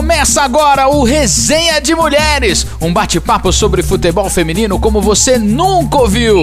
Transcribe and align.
Começa 0.00 0.40
agora 0.40 0.88
o 0.88 1.04
Resenha 1.04 1.78
de 1.78 1.94
Mulheres, 1.94 2.64
um 2.80 2.90
bate-papo 2.90 3.52
sobre 3.52 3.82
futebol 3.82 4.30
feminino 4.30 4.80
como 4.80 4.98
você 4.98 5.38
nunca 5.38 5.98
ouviu. 5.98 6.38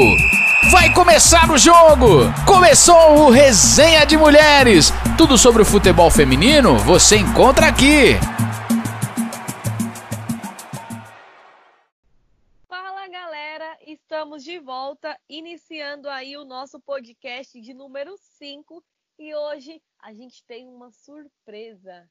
Vai 0.72 0.93
começar 0.93 1.50
o 1.50 1.58
jogo! 1.58 2.32
Começou 2.46 3.17
o 3.17 3.32
Resenha 3.32 4.06
de 4.06 4.16
Mulheres. 4.16 4.92
Tudo 5.17 5.40
sobre 5.40 5.64
o 5.64 5.66
futebol 5.66 6.12
feminino 6.12 6.78
você 6.78 7.17
encontra 7.17 7.66
aqui. 7.66 8.14
Fala 12.69 13.07
galera, 13.07 13.75
estamos 13.87 14.43
de 14.43 14.59
volta, 14.59 15.17
iniciando 15.27 16.07
aí 16.09 16.37
o 16.37 16.45
nosso 16.45 16.79
podcast 16.79 17.59
de 17.59 17.73
número 17.73 18.15
5 18.37 18.83
e 19.17 19.33
hoje 19.33 19.81
a 19.99 20.13
gente 20.13 20.43
tem 20.45 20.67
uma 20.67 20.91
surpresa. 20.91 22.07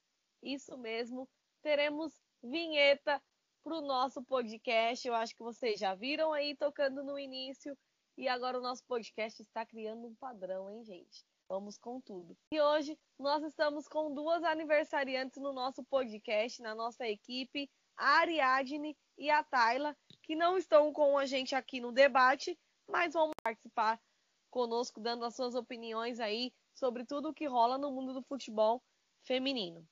Isso 0.46 0.78
mesmo, 0.78 1.28
teremos 1.60 2.12
vinheta 2.40 3.20
para 3.64 3.78
o 3.78 3.80
nosso 3.80 4.22
podcast. 4.22 5.04
Eu 5.04 5.12
acho 5.16 5.34
que 5.34 5.42
vocês 5.42 5.80
já 5.80 5.92
viram 5.96 6.32
aí 6.32 6.54
tocando 6.54 7.02
no 7.02 7.18
início. 7.18 7.76
E 8.16 8.28
agora 8.28 8.56
o 8.56 8.62
nosso 8.62 8.84
podcast 8.84 9.42
está 9.42 9.66
criando 9.66 10.06
um 10.06 10.14
padrão, 10.14 10.70
hein, 10.70 10.84
gente? 10.84 11.26
Vamos 11.48 11.76
com 11.76 12.00
tudo. 12.00 12.36
E 12.52 12.60
hoje 12.60 12.96
nós 13.18 13.42
estamos 13.42 13.88
com 13.88 14.14
duas 14.14 14.44
aniversariantes 14.44 15.42
no 15.42 15.52
nosso 15.52 15.82
podcast, 15.82 16.62
na 16.62 16.76
nossa 16.76 17.08
equipe, 17.08 17.68
a 17.96 18.20
Ariadne 18.20 18.96
e 19.18 19.28
a 19.28 19.42
Tayla, 19.42 19.96
que 20.22 20.36
não 20.36 20.56
estão 20.56 20.92
com 20.92 21.18
a 21.18 21.26
gente 21.26 21.56
aqui 21.56 21.80
no 21.80 21.90
debate, 21.90 22.56
mas 22.88 23.14
vão 23.14 23.32
participar 23.42 24.00
conosco, 24.48 25.00
dando 25.00 25.24
as 25.24 25.34
suas 25.34 25.56
opiniões 25.56 26.20
aí 26.20 26.52
sobre 26.72 27.04
tudo 27.04 27.30
o 27.30 27.34
que 27.34 27.46
rola 27.46 27.76
no 27.76 27.90
mundo 27.90 28.14
do 28.14 28.22
futebol 28.22 28.80
feminino. 29.24 29.84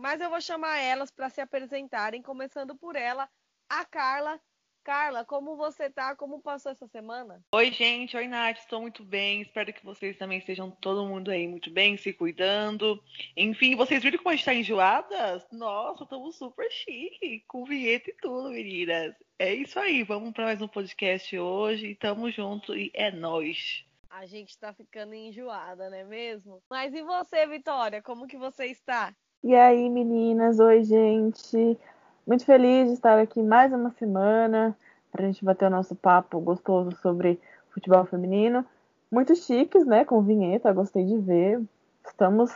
Mas 0.00 0.18
eu 0.18 0.30
vou 0.30 0.40
chamar 0.40 0.78
elas 0.78 1.10
para 1.10 1.28
se 1.28 1.42
apresentarem, 1.42 2.22
começando 2.22 2.74
por 2.74 2.96
ela, 2.96 3.28
a 3.68 3.84
Carla. 3.84 4.40
Carla, 4.82 5.26
como 5.26 5.58
você 5.58 5.90
tá? 5.90 6.16
Como 6.16 6.40
passou 6.40 6.72
essa 6.72 6.86
semana? 6.86 7.44
Oi, 7.54 7.70
gente. 7.70 8.16
Oi, 8.16 8.26
Nath. 8.26 8.60
Estou 8.60 8.80
muito 8.80 9.04
bem. 9.04 9.42
Espero 9.42 9.70
que 9.74 9.84
vocês 9.84 10.16
também 10.16 10.38
estejam 10.38 10.70
todo 10.70 11.06
mundo 11.06 11.30
aí 11.30 11.46
muito 11.46 11.70
bem, 11.70 11.98
se 11.98 12.14
cuidando. 12.14 12.98
Enfim, 13.36 13.76
vocês 13.76 14.02
viram 14.02 14.16
como 14.16 14.30
a 14.30 14.32
gente 14.32 14.44
tá 14.46 14.54
enjoadas? 14.54 15.46
Nossa, 15.52 16.04
estamos 16.04 16.34
super 16.34 16.72
chique, 16.72 17.44
com 17.46 17.66
vinheta 17.66 18.08
e 18.08 18.14
tudo, 18.14 18.48
meninas. 18.48 19.14
É 19.38 19.52
isso 19.52 19.78
aí. 19.78 20.02
Vamos 20.02 20.32
para 20.32 20.46
mais 20.46 20.62
um 20.62 20.68
podcast 20.68 21.38
hoje. 21.38 21.94
Tamo 21.96 22.30
junto 22.30 22.74
e 22.74 22.90
é 22.94 23.10
nós. 23.10 23.84
A 24.08 24.24
gente 24.24 24.58
tá 24.58 24.72
ficando 24.72 25.14
enjoada, 25.14 25.90
não 25.90 25.98
é 25.98 26.04
mesmo? 26.04 26.62
Mas 26.70 26.94
e 26.94 27.02
você, 27.02 27.46
Vitória? 27.46 28.00
Como 28.00 28.26
que 28.26 28.38
você 28.38 28.64
está? 28.64 29.14
E 29.42 29.54
aí, 29.54 29.88
meninas? 29.88 30.60
Oi, 30.60 30.84
gente. 30.84 31.78
Muito 32.26 32.44
feliz 32.44 32.88
de 32.88 32.92
estar 32.92 33.18
aqui 33.18 33.42
mais 33.42 33.72
uma 33.72 33.90
semana 33.92 34.76
para 35.10 35.22
a 35.22 35.26
gente 35.26 35.42
bater 35.42 35.64
o 35.64 35.70
nosso 35.70 35.96
papo 35.96 36.38
gostoso 36.40 36.94
sobre 37.00 37.40
futebol 37.70 38.04
feminino. 38.04 38.66
Muito 39.10 39.34
chiques, 39.34 39.86
né? 39.86 40.04
Com 40.04 40.20
vinheta, 40.20 40.70
gostei 40.74 41.06
de 41.06 41.16
ver. 41.16 41.58
Estamos 42.06 42.50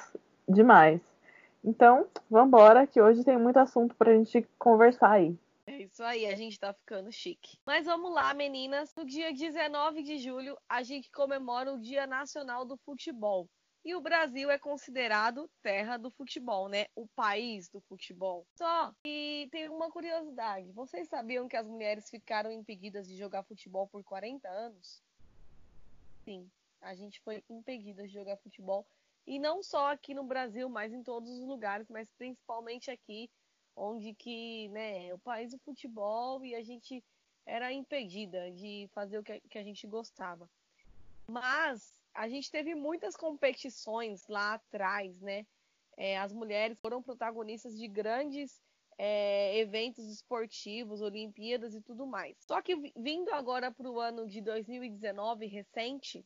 demais. 0.46 1.00
Então, 1.64 2.06
vamos 2.28 2.48
embora, 2.48 2.86
que 2.86 3.00
hoje 3.00 3.24
tem 3.24 3.38
muito 3.38 3.56
assunto 3.58 3.94
para 3.94 4.10
a 4.12 4.14
gente 4.14 4.46
conversar 4.58 5.12
aí. 5.12 5.34
É 5.66 5.78
isso 5.78 6.02
aí, 6.02 6.26
a 6.26 6.36
gente 6.36 6.60
tá 6.60 6.74
ficando 6.74 7.10
chique. 7.10 7.56
Mas 7.64 7.86
vamos 7.86 8.12
lá, 8.12 8.34
meninas. 8.34 8.94
No 8.94 9.06
dia 9.06 9.32
19 9.32 10.02
de 10.02 10.18
julho, 10.18 10.54
a 10.68 10.82
gente 10.82 11.10
comemora 11.10 11.72
o 11.72 11.80
Dia 11.80 12.06
Nacional 12.06 12.66
do 12.66 12.76
Futebol. 12.76 13.48
E 13.84 13.94
o 13.94 14.00
Brasil 14.00 14.50
é 14.50 14.58
considerado 14.58 15.50
terra 15.62 15.98
do 15.98 16.10
futebol, 16.10 16.68
né? 16.68 16.86
O 16.94 17.06
país 17.08 17.68
do 17.68 17.82
futebol. 17.82 18.46
Só 18.56 18.94
que 19.04 19.46
tem 19.52 19.68
uma 19.68 19.90
curiosidade. 19.90 20.72
Vocês 20.72 21.06
sabiam 21.06 21.46
que 21.46 21.56
as 21.56 21.68
mulheres 21.68 22.08
ficaram 22.08 22.50
impedidas 22.50 23.06
de 23.06 23.14
jogar 23.14 23.42
futebol 23.42 23.86
por 23.86 24.02
40 24.02 24.48
anos? 24.48 25.02
Sim, 26.24 26.50
a 26.80 26.94
gente 26.94 27.20
foi 27.20 27.44
impedida 27.50 28.06
de 28.06 28.14
jogar 28.14 28.38
futebol. 28.38 28.86
E 29.26 29.38
não 29.38 29.62
só 29.62 29.92
aqui 29.92 30.14
no 30.14 30.24
Brasil, 30.24 30.68
mas 30.70 30.92
em 30.92 31.02
todos 31.02 31.30
os 31.30 31.46
lugares, 31.46 31.88
mas 31.90 32.10
principalmente 32.12 32.90
aqui, 32.90 33.30
onde 33.76 34.14
que, 34.14 34.68
né, 34.68 35.12
o 35.12 35.18
país 35.18 35.50
do 35.50 35.58
futebol 35.58 36.42
e 36.42 36.54
a 36.54 36.62
gente 36.62 37.04
era 37.44 37.70
impedida 37.70 38.50
de 38.52 38.88
fazer 38.94 39.18
o 39.18 39.22
que 39.22 39.58
a 39.58 39.62
gente 39.62 39.86
gostava. 39.86 40.48
Mas 41.26 42.03
a 42.14 42.28
gente 42.28 42.50
teve 42.50 42.74
muitas 42.74 43.16
competições 43.16 44.26
lá 44.28 44.54
atrás, 44.54 45.20
né? 45.20 45.46
É, 45.96 46.18
as 46.18 46.32
mulheres 46.32 46.78
foram 46.80 47.02
protagonistas 47.02 47.76
de 47.76 47.86
grandes 47.86 48.62
é, 48.96 49.58
eventos 49.58 50.06
esportivos, 50.08 51.02
Olimpíadas 51.02 51.74
e 51.74 51.80
tudo 51.80 52.06
mais. 52.06 52.36
Só 52.40 52.62
que 52.62 52.92
vindo 52.96 53.30
agora 53.30 53.70
para 53.70 53.90
o 53.90 54.00
ano 54.00 54.26
de 54.26 54.40
2019 54.40 55.46
recente, 55.46 56.24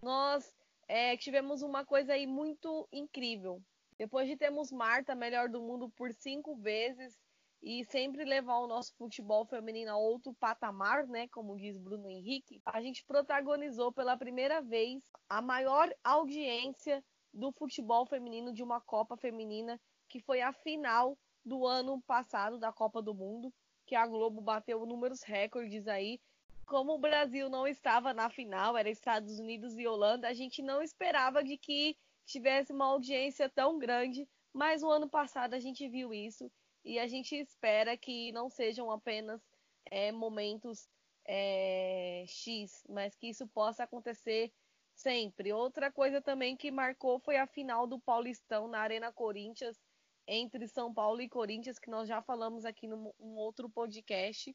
nós 0.00 0.54
é, 0.88 1.16
tivemos 1.16 1.62
uma 1.62 1.84
coisa 1.84 2.14
aí 2.14 2.26
muito 2.26 2.88
incrível. 2.92 3.62
Depois 3.96 4.28
de 4.28 4.36
termos 4.36 4.72
Marta, 4.72 5.14
melhor 5.14 5.48
do 5.48 5.60
mundo, 5.60 5.88
por 5.90 6.12
cinco 6.12 6.56
vezes, 6.56 7.16
e 7.62 7.84
sempre 7.84 8.24
levar 8.24 8.58
o 8.58 8.66
nosso 8.66 8.92
futebol 8.96 9.46
feminino 9.46 9.92
a 9.92 9.96
outro 9.96 10.34
patamar, 10.34 11.06
né? 11.06 11.28
Como 11.28 11.56
diz 11.56 11.78
Bruno 11.78 12.10
Henrique, 12.10 12.60
a 12.66 12.82
gente 12.82 13.04
protagonizou 13.04 13.92
pela 13.92 14.16
primeira 14.16 14.60
vez 14.60 15.00
a 15.28 15.40
maior 15.40 15.88
audiência 16.02 17.04
do 17.32 17.52
futebol 17.52 18.04
feminino 18.04 18.52
de 18.52 18.64
uma 18.64 18.80
Copa 18.80 19.16
Feminina, 19.16 19.80
que 20.08 20.18
foi 20.18 20.42
a 20.42 20.52
final 20.52 21.16
do 21.44 21.64
ano 21.64 22.02
passado 22.02 22.58
da 22.58 22.72
Copa 22.72 23.00
do 23.00 23.14
Mundo, 23.14 23.52
que 23.86 23.94
a 23.94 24.06
Globo 24.06 24.40
bateu 24.40 24.84
números 24.84 25.22
recordes 25.22 25.86
aí. 25.86 26.20
Como 26.66 26.94
o 26.94 26.98
Brasil 26.98 27.48
não 27.48 27.66
estava 27.66 28.12
na 28.12 28.28
final, 28.28 28.76
era 28.76 28.90
Estados 28.90 29.38
Unidos 29.38 29.78
e 29.78 29.86
Holanda, 29.86 30.26
a 30.26 30.34
gente 30.34 30.62
não 30.62 30.82
esperava 30.82 31.44
de 31.44 31.56
que 31.56 31.96
tivesse 32.26 32.72
uma 32.72 32.86
audiência 32.86 33.48
tão 33.48 33.78
grande, 33.78 34.28
mas 34.52 34.82
o 34.82 34.90
ano 34.90 35.08
passado 35.08 35.54
a 35.54 35.60
gente 35.60 35.88
viu 35.88 36.12
isso 36.12 36.50
e 36.84 36.98
a 36.98 37.06
gente 37.06 37.34
espera 37.36 37.96
que 37.96 38.32
não 38.32 38.48
sejam 38.48 38.90
apenas 38.90 39.40
é, 39.86 40.10
momentos 40.10 40.88
é, 41.24 42.24
X, 42.26 42.84
mas 42.88 43.14
que 43.14 43.28
isso 43.28 43.46
possa 43.46 43.84
acontecer 43.84 44.52
sempre. 44.94 45.52
Outra 45.52 45.90
coisa 45.90 46.20
também 46.20 46.56
que 46.56 46.70
marcou 46.70 47.18
foi 47.18 47.36
a 47.36 47.46
final 47.46 47.86
do 47.86 47.98
Paulistão 47.98 48.68
na 48.68 48.80
Arena 48.80 49.12
Corinthians 49.12 49.80
entre 50.26 50.68
São 50.68 50.92
Paulo 50.92 51.20
e 51.20 51.28
Corinthians, 51.28 51.78
que 51.78 51.90
nós 51.90 52.08
já 52.08 52.22
falamos 52.22 52.64
aqui 52.64 52.86
num 52.86 53.12
um 53.18 53.36
outro 53.36 53.68
podcast, 53.68 54.54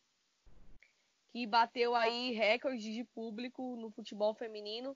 que 1.29 1.45
bateu 1.45 1.93
aí 1.95 2.31
recorde 2.31 2.93
de 2.93 3.03
público 3.03 3.75
no 3.75 3.91
futebol 3.91 4.33
feminino. 4.33 4.95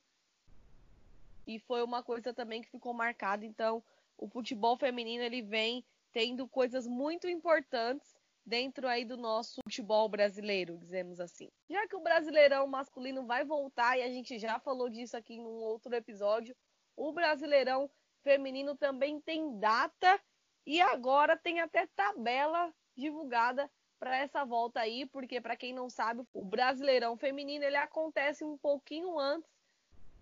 E 1.46 1.60
foi 1.60 1.84
uma 1.84 2.02
coisa 2.04 2.34
também 2.34 2.62
que 2.62 2.70
ficou 2.70 2.94
marcada. 2.94 3.46
Então, 3.46 3.84
o 4.18 4.28
futebol 4.30 4.78
feminino 4.78 5.24
ele 5.24 5.42
vem 5.42 5.84
tendo 6.12 6.48
coisas 6.48 6.88
muito 6.88 7.28
importantes 7.28 8.14
dentro 8.46 8.88
aí 8.88 9.06
do 9.06 9.18
nosso 9.18 9.62
futebol 9.64 10.10
brasileiro, 10.10 10.78
dizemos 10.78 11.20
assim. 11.20 11.50
Já 11.70 11.88
que 11.88 11.96
o 11.96 12.02
Brasileirão 12.02 12.68
masculino 12.68 13.26
vai 13.26 13.46
voltar 13.46 13.98
e 13.98 14.04
a 14.04 14.10
gente 14.10 14.40
já 14.40 14.60
falou 14.60 14.90
disso 14.90 15.16
aqui 15.16 15.38
num 15.38 15.62
outro 15.62 15.94
episódio, 15.96 16.56
o 16.96 17.12
Brasileirão 17.12 17.90
feminino 18.24 18.76
também 18.76 19.20
tem 19.22 19.58
data 19.60 20.20
e 20.66 20.82
agora 20.82 21.38
tem 21.38 21.60
até 21.60 21.88
tabela 21.88 22.74
divulgada 22.96 23.70
para 24.00 24.18
essa 24.18 24.44
volta 24.44 24.80
aí, 24.80 25.06
porque 25.06 25.40
para 25.40 25.56
quem 25.56 25.74
não 25.74 25.90
sabe, 25.90 26.24
o 26.34 26.44
Brasileirão 26.44 27.16
feminino 27.16 27.64
ele 27.64 27.76
acontece 27.76 28.44
um 28.44 28.58
pouquinho 28.58 29.20
antes 29.20 29.50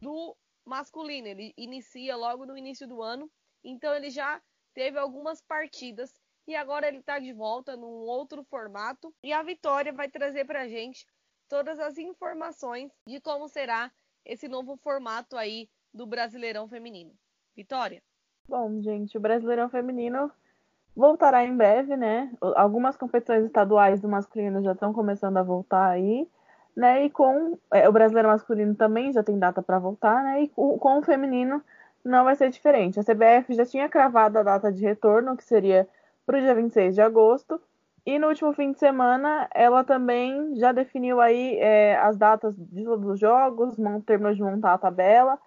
do 0.02 0.36
masculino, 0.66 1.28
ele 1.28 1.54
inicia 1.58 2.16
logo 2.16 2.46
no 2.46 2.58
início 2.58 2.88
do 2.88 3.02
ano, 3.02 3.32
então 3.64 3.94
ele 3.96 4.10
já 4.10 4.42
teve 4.74 4.98
algumas 4.98 5.42
partidas 5.42 6.14
e 6.48 6.56
agora 6.56 6.88
ele 6.88 6.98
está 6.98 7.20
de 7.20 7.32
volta 7.32 7.78
num 7.78 8.08
outro 8.08 8.44
formato. 8.44 9.14
E 9.24 9.32
a 9.32 9.44
Vitória 9.44 9.94
vai 9.94 10.10
trazer 10.10 10.46
para 10.46 10.62
a 10.62 10.68
gente 10.68 11.06
todas 11.48 11.80
as 11.80 11.98
informações 11.98 12.92
de 13.06 13.20
como 13.22 13.48
será 13.48 13.92
esse 14.26 14.48
novo 14.48 14.76
formato 14.78 15.38
aí 15.38 15.70
do 15.94 16.06
Brasileirão 16.06 16.68
Feminino. 16.68 17.12
Vitória. 17.56 18.02
Bom, 18.48 18.82
gente, 18.82 19.18
o 19.18 19.22
Brasileirão 19.22 19.70
Feminino 19.70 20.32
voltará 20.96 21.44
em 21.44 21.56
breve, 21.56 21.96
né? 21.96 22.32
Algumas 22.56 22.98
competições 22.98 23.46
estaduais 23.46 24.02
do 24.02 24.10
masculino 24.10 24.64
já 24.64 24.72
estão 24.72 24.92
começando 24.92 25.38
a 25.38 25.44
voltar 25.44 25.90
aí, 25.90 26.28
né? 26.76 27.06
E 27.06 27.10
com 27.10 27.58
é, 27.72 27.88
o 27.88 27.92
Brasileiro 27.92 28.30
Masculino 28.30 28.76
também 28.76 29.12
já 29.12 29.24
tem 29.24 29.38
data 29.38 29.62
para 29.62 29.80
voltar, 29.80 30.24
né? 30.24 30.44
E 30.44 30.50
com, 30.50 30.78
com 30.78 31.00
o 31.00 31.04
feminino 31.04 31.64
não 32.04 32.24
vai 32.24 32.36
ser 32.36 32.50
diferente. 32.50 33.00
A 33.00 33.04
CBF 33.04 33.54
já 33.54 33.66
tinha 33.66 33.90
cravado 33.90 34.40
a 34.40 34.44
data 34.44 34.72
de 34.72 34.82
retorno, 34.82 35.36
que 35.38 35.44
seria 35.44 35.88
para 36.26 36.38
o 36.38 36.42
dia 36.42 36.56
26 36.56 36.96
de 36.96 37.02
agosto, 37.02 37.62
e 38.06 38.18
no 38.18 38.28
último 38.28 38.54
fim 38.54 38.72
de 38.72 38.80
semana 38.80 39.48
ela 39.54 39.84
também 39.84 40.56
já 40.56 40.72
definiu 40.72 41.20
aí 41.20 41.58
é, 41.58 41.98
as 41.98 42.18
datas 42.18 42.56
de 42.56 42.84
todos 42.84 43.08
os 43.08 43.20
jogos, 43.20 43.76
terminou 44.06 44.34
de 44.34 44.42
montar 44.42 44.74
a 44.74 44.78
tabela 44.78 45.38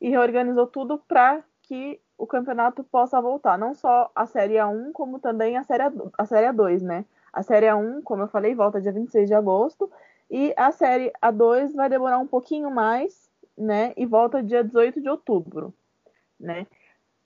e 0.00 0.10
reorganizou 0.10 0.66
tudo 0.66 0.98
para 0.98 1.42
que 1.62 2.00
o 2.18 2.26
campeonato 2.26 2.82
possa 2.84 3.20
voltar. 3.20 3.56
Não 3.56 3.74
só 3.74 4.10
a 4.14 4.26
Série 4.26 4.54
A1, 4.54 4.92
como 4.92 5.18
também 5.18 5.56
a 5.56 5.62
Série, 5.64 5.84
a, 5.84 5.92
a 6.18 6.26
série 6.26 6.46
A2, 6.48 6.82
né? 6.82 7.04
A 7.32 7.42
Série 7.42 7.66
A1, 7.66 8.02
como 8.02 8.22
eu 8.22 8.28
falei, 8.28 8.54
volta 8.54 8.80
dia 8.80 8.92
26 8.92 9.28
de 9.28 9.34
agosto. 9.34 9.90
E 10.30 10.52
a 10.56 10.70
Série 10.72 11.12
A2 11.22 11.74
vai 11.74 11.88
demorar 11.88 12.18
um 12.18 12.26
pouquinho 12.26 12.70
mais, 12.70 13.30
né? 13.56 13.92
E 13.96 14.04
volta 14.04 14.42
dia 14.42 14.62
18 14.62 15.00
de 15.00 15.08
outubro, 15.08 15.72
né? 16.40 16.66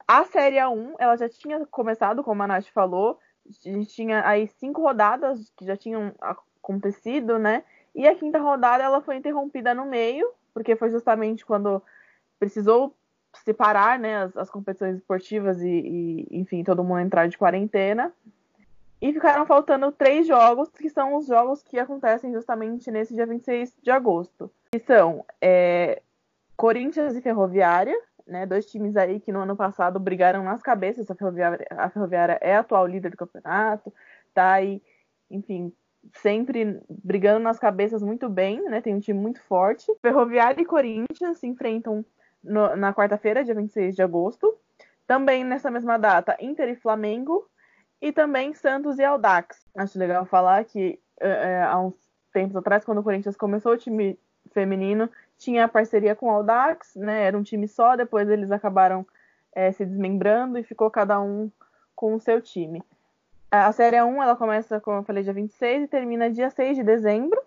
A 0.07 0.25
Série 0.25 0.57
A1, 0.57 0.95
ela 0.99 1.17
já 1.17 1.29
tinha 1.29 1.65
começado, 1.67 2.23
como 2.23 2.43
a 2.43 2.47
Nath 2.47 2.67
falou. 2.67 3.19
A 3.47 3.69
gente 3.71 3.87
tinha 3.87 4.27
aí 4.27 4.47
cinco 4.47 4.83
rodadas 4.83 5.51
que 5.57 5.65
já 5.65 5.77
tinham 5.77 6.13
acontecido, 6.21 7.39
né? 7.39 7.65
E 7.95 8.07
a 8.07 8.15
quinta 8.15 8.39
rodada 8.39 8.83
ela 8.83 9.01
foi 9.01 9.17
interrompida 9.17 9.73
no 9.75 9.87
meio, 9.87 10.29
porque 10.53 10.77
foi 10.77 10.91
justamente 10.91 11.47
quando 11.47 11.83
precisou 12.39 12.95
separar 13.45 13.99
né, 13.99 14.25
as, 14.25 14.37
as 14.37 14.51
competições 14.51 14.97
esportivas 14.97 15.61
e, 15.61 15.69
e, 15.69 16.29
enfim, 16.31 16.63
todo 16.63 16.85
mundo 16.85 17.01
entrar 17.01 17.29
de 17.29 17.39
quarentena. 17.39 18.13
E 19.01 19.13
ficaram 19.13 19.45
faltando 19.45 19.93
três 19.93 20.27
jogos, 20.27 20.69
que 20.71 20.89
são 20.89 21.17
os 21.17 21.27
jogos 21.27 21.63
que 21.63 21.79
acontecem 21.79 22.33
justamente 22.33 22.91
nesse 22.91 23.15
dia 23.15 23.27
26 23.27 23.77
de 23.83 23.91
agosto. 23.91 24.51
Que 24.73 24.79
são 24.79 25.25
é, 25.41 26.01
Corinthians 26.57 27.15
e 27.15 27.21
Ferroviária, 27.21 27.97
né, 28.27 28.47
dois 28.47 28.67
times 28.67 28.97
aí 28.97 29.21
que 29.21 29.33
no 29.33 29.41
ano 29.41 29.57
passado 29.57 29.99
brigaram 30.01 30.43
nas 30.43 30.63
cabeças. 30.63 31.11
A 31.11 31.15
Ferroviária, 31.15 31.67
a 31.71 31.91
Ferroviária 31.91 32.39
é 32.41 32.57
a 32.57 32.61
atual 32.61 32.87
líder 32.87 33.11
do 33.11 33.17
campeonato, 33.17 33.93
tá 34.33 34.53
aí, 34.53 34.83
enfim, 35.31 35.73
sempre 36.15 36.81
brigando 36.89 37.41
nas 37.41 37.59
cabeças 37.59 38.03
muito 38.03 38.29
bem, 38.29 38.63
né? 38.65 38.81
Tem 38.81 38.95
um 38.95 39.01
time 39.01 39.19
muito 39.19 39.41
forte. 39.43 39.93
Ferroviária 40.01 40.61
e 40.61 40.67
Corinthians 40.67 41.39
se 41.39 41.47
enfrentam 41.47 42.05
no, 42.43 42.77
na 42.77 42.93
quarta-feira, 42.93 43.45
dia 43.45 43.55
26 43.55 43.95
de 43.95 44.03
agosto. 44.03 44.57
Também 45.07 45.45
nessa 45.45 45.71
mesma 45.71 45.99
data, 45.99 46.37
Inter 46.41 46.69
e 46.69 46.77
Flamengo. 46.77 47.49
E 48.01 48.13
também 48.13 48.53
Santos 48.53 48.99
e 48.99 49.05
Aldax. 49.05 49.67
Acho 49.75 49.99
legal 49.99 50.27
falar 50.27 50.65
que 50.65 51.01
é, 51.21 51.63
há 51.63 51.81
uns 51.81 51.97
tempos 52.33 52.57
atrás, 52.57 52.85
quando 52.85 52.99
o 52.99 53.03
Corinthians 53.03 53.37
começou 53.37 53.73
o 53.73 53.79
time 53.79 54.19
feminino, 54.53 55.09
tinha 55.39 55.69
parceria 55.69 56.15
com 56.15 56.27
o 56.27 56.31
Aldax, 56.31 56.97
né? 56.97 57.25
Era 57.25 57.37
um 57.37 57.43
time 57.43 57.69
só, 57.69 57.97
depois 57.97 58.29
eles 58.29 58.51
acabaram 58.51 59.07
é, 59.55 59.71
se 59.73 59.85
desmembrando 59.85 60.59
e 60.59 60.63
ficou 60.63 60.91
cada 60.91 61.21
um 61.21 61.51
com 61.95 62.15
o 62.15 62.21
seu 62.21 62.41
time. 62.41 62.83
A 63.51 63.71
Série 63.71 64.03
1 64.03 64.23
ela 64.23 64.35
começa, 64.35 64.81
como 64.81 64.99
eu 64.99 65.05
falei, 65.05 65.23
dia 65.23 65.33
26 65.33 65.85
e 65.85 65.89
termina 65.89 66.29
dia 66.29 66.51
6 66.51 66.77
de 66.77 66.83
dezembro. 66.83 67.41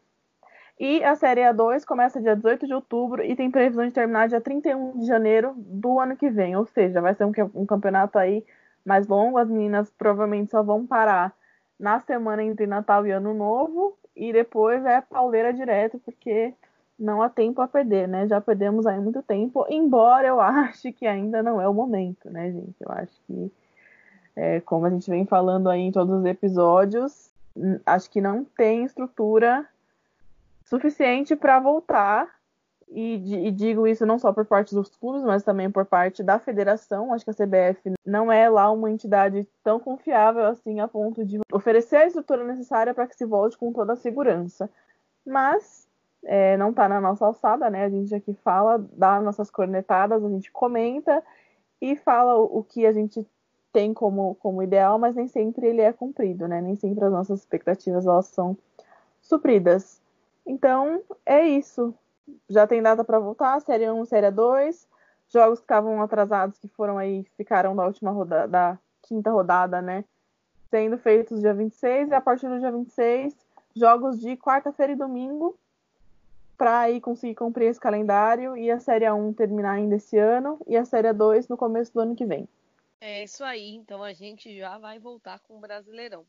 E 0.80 1.04
a 1.04 1.16
Série 1.16 1.42
A2 1.42 1.84
começa 1.84 2.22
dia 2.22 2.36
18 2.36 2.68
de 2.68 2.74
outubro 2.74 3.24
e 3.24 3.36
tem 3.36 3.52
previsão 3.52 3.86
de 3.86 3.94
terminar 3.94 4.28
dia 4.28 4.40
31 4.40 5.00
de 5.00 5.06
janeiro 5.06 5.54
do 5.58 6.00
ano 6.00 6.16
que 6.16 6.30
vem. 6.30 6.56
Ou 6.56 6.66
seja, 6.66 7.02
vai 7.02 7.14
ser 7.14 7.26
um, 7.26 7.34
um 7.54 7.66
campeonato 7.66 8.18
aí 8.18 8.46
mais 8.86 9.08
longo. 9.08 9.38
As 9.38 9.50
meninas 9.50 9.90
provavelmente 9.90 10.52
só 10.52 10.64
vão 10.64 10.86
parar 10.86 11.34
na 11.80 12.00
semana 12.00 12.44
entre 12.44 12.68
Natal 12.68 13.06
e 13.06 13.12
Ano 13.12 13.34
Novo. 13.34 13.98
E 14.16 14.32
depois 14.32 14.86
é 14.86 15.02
pauleira 15.02 15.52
direto, 15.52 16.00
porque 16.00 16.54
não 17.00 17.22
há 17.22 17.30
tempo 17.30 17.62
a 17.62 17.68
perder, 17.68 18.08
né? 18.08 18.28
Já 18.28 18.42
perdemos 18.42 18.86
aí 18.88 19.00
muito 19.00 19.22
tempo, 19.22 19.66
embora 19.70 20.28
eu 20.28 20.40
ache 20.42 20.92
que 20.92 21.06
ainda 21.06 21.44
não 21.44 21.62
é 21.62 21.68
o 21.68 21.74
momento, 21.74 22.30
né, 22.30 22.52
gente? 22.52 22.76
Eu 22.80 22.92
acho 22.92 23.22
que 23.28 23.52
é, 24.36 24.60
como 24.62 24.86
a 24.86 24.90
gente 24.90 25.10
vem 25.10 25.26
falando 25.26 25.70
aí 25.70 25.82
em 25.82 25.92
todos 25.92 26.20
os 26.20 26.26
episódios, 26.26 27.32
acho 27.86 28.10
que 28.10 28.22
não 28.22 28.44
tem 28.44 28.84
estrutura 28.84 29.66
suficiente 30.64 31.36
para 31.36 31.60
voltar. 31.60 32.36
E, 32.90 33.48
e, 33.48 33.52
digo 33.52 33.86
isso 33.86 34.06
não 34.06 34.18
só 34.18 34.32
por 34.32 34.46
parte 34.46 34.74
dos 34.74 34.88
clubes, 34.96 35.22
mas 35.22 35.44
também 35.44 35.70
por 35.70 35.86
parte 35.86 36.24
da 36.24 36.40
federação. 36.40 37.14
Acho 37.14 37.26
que 37.26 37.32
a 37.32 37.34
CBF 37.34 37.94
não 38.06 38.32
é 38.32 38.48
lá 38.48 38.72
uma 38.72 38.90
entidade 38.90 39.46
tão 39.62 39.78
confiável 39.78 40.46
assim 40.46 40.80
a 40.80 40.88
ponto 40.88 41.26
de 41.26 41.40
oferecer 41.52 41.98
a 41.98 42.06
estrutura 42.06 42.46
necessária 42.46 42.94
para 42.94 43.08
que 43.08 43.16
se 43.16 43.26
volte 43.26 43.58
com 43.58 43.74
toda 43.74 43.94
a 43.94 43.98
segurança. 43.98 44.70
Mas 45.26 45.87
é, 46.24 46.58
não 46.58 46.72
está 46.72 46.88
na 46.90 47.00
nossa 47.00 47.26
alçada, 47.26 47.70
né? 47.70 47.86
A 47.86 47.90
gente 47.90 48.14
aqui 48.14 48.34
fala, 48.44 48.78
dá 48.94 49.22
nossas 49.22 49.50
cornetadas, 49.50 50.24
a 50.24 50.30
gente 50.30 50.52
comenta 50.52 51.24
e 51.82 51.96
fala 51.96 52.38
o, 52.38 52.60
o 52.60 52.64
que 52.64 52.86
a 52.86 52.92
gente 52.92 53.26
tem 53.72 53.94
como, 53.94 54.36
como 54.36 54.64
ideal, 54.64 54.98
mas 54.98 55.16
nem 55.16 55.28
sempre 55.28 55.68
ele 55.68 55.82
é 55.82 55.94
cumprido, 55.94 56.48
né? 56.48 56.62
Nem 56.62 56.76
sempre 56.76 57.06
as 57.06 57.12
nossas 57.12 57.40
expectativas 57.40 58.06
elas 58.06 58.28
são 58.28 58.58
supridas. 59.22 60.02
Então, 60.46 61.02
é 61.26 61.46
isso. 61.46 61.94
Já 62.50 62.66
tem 62.66 62.82
data 62.82 63.04
para 63.04 63.20
voltar, 63.20 63.60
série 63.62 63.90
1, 63.90 64.06
série 64.06 64.32
2. 64.32 64.88
Jogos 65.30 65.60
que 65.60 65.66
estavam 65.66 66.02
atrasados, 66.02 66.58
que 66.58 66.68
foram 66.70 66.98
aí, 66.98 67.26
ficaram 67.36 67.76
da 67.76 67.86
última 67.86 68.12
rodada, 68.12 68.48
da 68.48 68.80
quinta 69.04 69.30
rodada, 69.30 69.82
né? 69.82 70.06
Sendo 70.70 70.98
feitos 70.98 71.42
dia 71.42 71.54
26, 71.54 72.10
e 72.10 72.14
a 72.14 72.22
partir 72.22 72.48
do 72.48 72.60
dia 72.60 72.72
26, 72.72 73.36
jogos 73.76 74.20
de 74.20 74.36
quarta-feira 74.38 74.94
e 74.94 74.96
domingo, 74.96 75.58
para 76.58 76.80
aí 76.80 77.00
conseguir 77.00 77.36
cumprir 77.36 77.68
esse 77.68 77.80
calendário 77.80 78.58
e 78.58 78.72
a 78.72 78.80
série 78.80 79.10
1 79.10 79.34
terminar 79.34 79.74
ainda 79.74 79.96
esse 79.96 80.18
ano 80.18 80.60
e 80.66 80.76
a 80.76 80.84
série 80.84 81.14
2 81.14 81.48
no 81.48 81.56
começo 81.56 81.94
do 81.94 82.00
ano 82.00 82.16
que 82.16 82.26
vem. 82.26 82.50
É 83.00 83.24
isso 83.24 83.44
aí, 83.44 83.76
então 83.76 84.04
a 84.04 84.12
gente 84.12 84.58
já 84.58 84.78
vai 84.80 84.98
voltar 84.98 85.40
com 85.40 85.58
o 85.58 85.60
Brasileirão. 85.60 86.26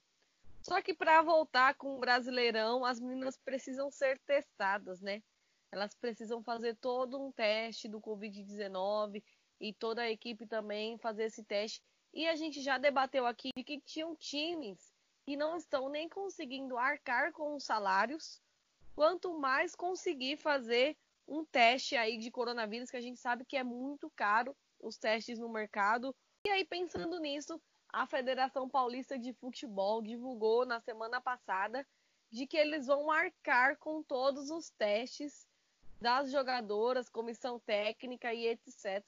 Só 0.62 0.82
que 0.82 0.92
para 0.92 1.22
voltar 1.22 1.74
com 1.74 1.96
o 1.96 1.98
Brasileirão, 1.98 2.84
as 2.84 3.00
meninas 3.00 3.38
precisam 3.38 3.90
ser 3.90 4.18
testadas, 4.26 5.00
né? 5.00 5.22
Elas 5.72 5.94
precisam 5.94 6.42
fazer 6.42 6.76
todo 6.76 7.18
um 7.18 7.32
teste 7.32 7.88
do 7.88 8.00
Covid-19 8.00 9.22
e 9.60 9.72
toda 9.72 10.02
a 10.02 10.10
equipe 10.10 10.46
também 10.46 10.98
fazer 10.98 11.24
esse 11.24 11.42
teste. 11.42 11.82
E 12.12 12.26
a 12.26 12.34
gente 12.36 12.60
já 12.60 12.76
debateu 12.76 13.26
aqui 13.26 13.50
que 13.64 13.80
tinham 13.80 14.14
times 14.16 14.92
que 15.24 15.36
não 15.36 15.56
estão 15.56 15.88
nem 15.88 16.08
conseguindo 16.08 16.76
arcar 16.76 17.32
com 17.32 17.54
os 17.54 17.64
salários, 17.64 18.40
quanto 18.98 19.38
mais 19.38 19.76
conseguir 19.76 20.36
fazer 20.38 20.96
um 21.28 21.44
teste 21.44 21.94
aí 21.94 22.18
de 22.18 22.32
coronavírus, 22.32 22.90
que 22.90 22.96
a 22.96 23.00
gente 23.00 23.20
sabe 23.20 23.44
que 23.44 23.56
é 23.56 23.62
muito 23.62 24.10
caro 24.16 24.56
os 24.80 24.98
testes 24.98 25.38
no 25.38 25.48
mercado. 25.48 26.12
E 26.44 26.50
aí, 26.50 26.64
pensando 26.64 27.16
nisso, 27.20 27.62
a 27.92 28.08
Federação 28.08 28.68
Paulista 28.68 29.16
de 29.16 29.32
Futebol 29.34 30.02
divulgou 30.02 30.66
na 30.66 30.80
semana 30.80 31.20
passada 31.20 31.86
de 32.28 32.44
que 32.44 32.56
eles 32.56 32.86
vão 32.86 33.08
arcar 33.08 33.78
com 33.78 34.02
todos 34.02 34.50
os 34.50 34.70
testes 34.70 35.46
das 36.00 36.32
jogadoras, 36.32 37.08
comissão 37.08 37.60
técnica 37.60 38.34
e 38.34 38.48
etc. 38.48 39.04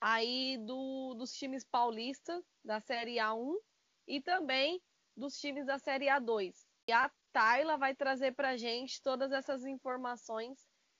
aí 0.00 0.56
do, 0.56 1.12
dos 1.12 1.34
times 1.34 1.64
paulistas 1.64 2.42
da 2.64 2.80
Série 2.80 3.16
A1 3.16 3.56
e 4.06 4.22
também 4.22 4.80
dos 5.14 5.38
times 5.38 5.66
da 5.66 5.78
Série 5.78 6.06
A2. 6.06 6.54
E 6.86 6.92
a 6.92 7.10
Tayla 7.32 7.76
vai 7.76 7.94
trazer 7.94 8.32
para 8.32 8.50
a 8.50 8.56
gente 8.56 9.02
todas 9.02 9.32
essas 9.32 9.64
informações 9.64 10.58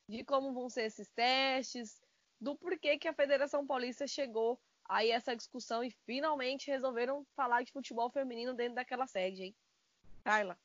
de 0.09 0.25
como 0.25 0.53
vão 0.53 0.69
ser 0.69 0.85
esses 0.85 1.09
testes, 1.11 2.01
do 2.41 2.57
porquê 2.57 2.99
que 2.99 3.09
a 3.09 3.15
Federação 3.15 3.67
Paulista 3.67 4.07
chegou 4.07 4.59
aí 4.89 5.11
essa 5.11 5.37
discussão 5.37 5.85
e 5.85 5.91
finalmente 6.07 6.71
resolveram 6.71 7.27
falar 7.37 7.63
de 7.63 7.73
futebol 7.73 8.11
feminino 8.11 8.55
dentro 8.55 8.77
daquela 8.77 9.07
sede, 9.07 9.43
hein? 9.43 9.57
Carla. 10.25 10.59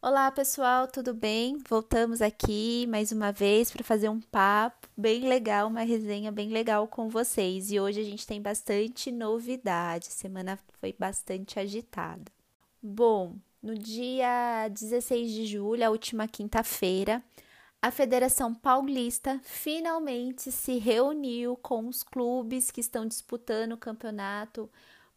Olá, 0.00 0.30
pessoal, 0.30 0.86
tudo 0.86 1.12
bem? 1.12 1.58
Voltamos 1.68 2.22
aqui 2.22 2.86
mais 2.86 3.10
uma 3.10 3.32
vez 3.32 3.68
para 3.68 3.82
fazer 3.82 4.08
um 4.08 4.20
papo 4.20 4.88
bem 4.96 5.28
legal, 5.28 5.66
uma 5.66 5.82
resenha 5.82 6.30
bem 6.30 6.50
legal 6.50 6.86
com 6.86 7.08
vocês. 7.08 7.72
E 7.72 7.80
hoje 7.80 8.00
a 8.00 8.04
gente 8.04 8.24
tem 8.24 8.40
bastante 8.40 9.10
novidade. 9.10 10.06
Semana 10.06 10.56
foi 10.80 10.94
bastante 10.96 11.58
agitada. 11.58 12.30
Bom, 12.80 13.34
no 13.62 13.74
dia 13.74 14.68
16 14.68 15.30
de 15.30 15.46
julho, 15.46 15.84
a 15.84 15.90
última 15.90 16.28
quinta-feira, 16.28 17.22
a 17.80 17.90
Federação 17.90 18.54
Paulista 18.54 19.40
finalmente 19.42 20.50
se 20.50 20.78
reuniu 20.78 21.56
com 21.56 21.86
os 21.86 22.02
clubes 22.02 22.70
que 22.70 22.80
estão 22.80 23.06
disputando 23.06 23.72
o 23.72 23.78
Campeonato 23.78 24.68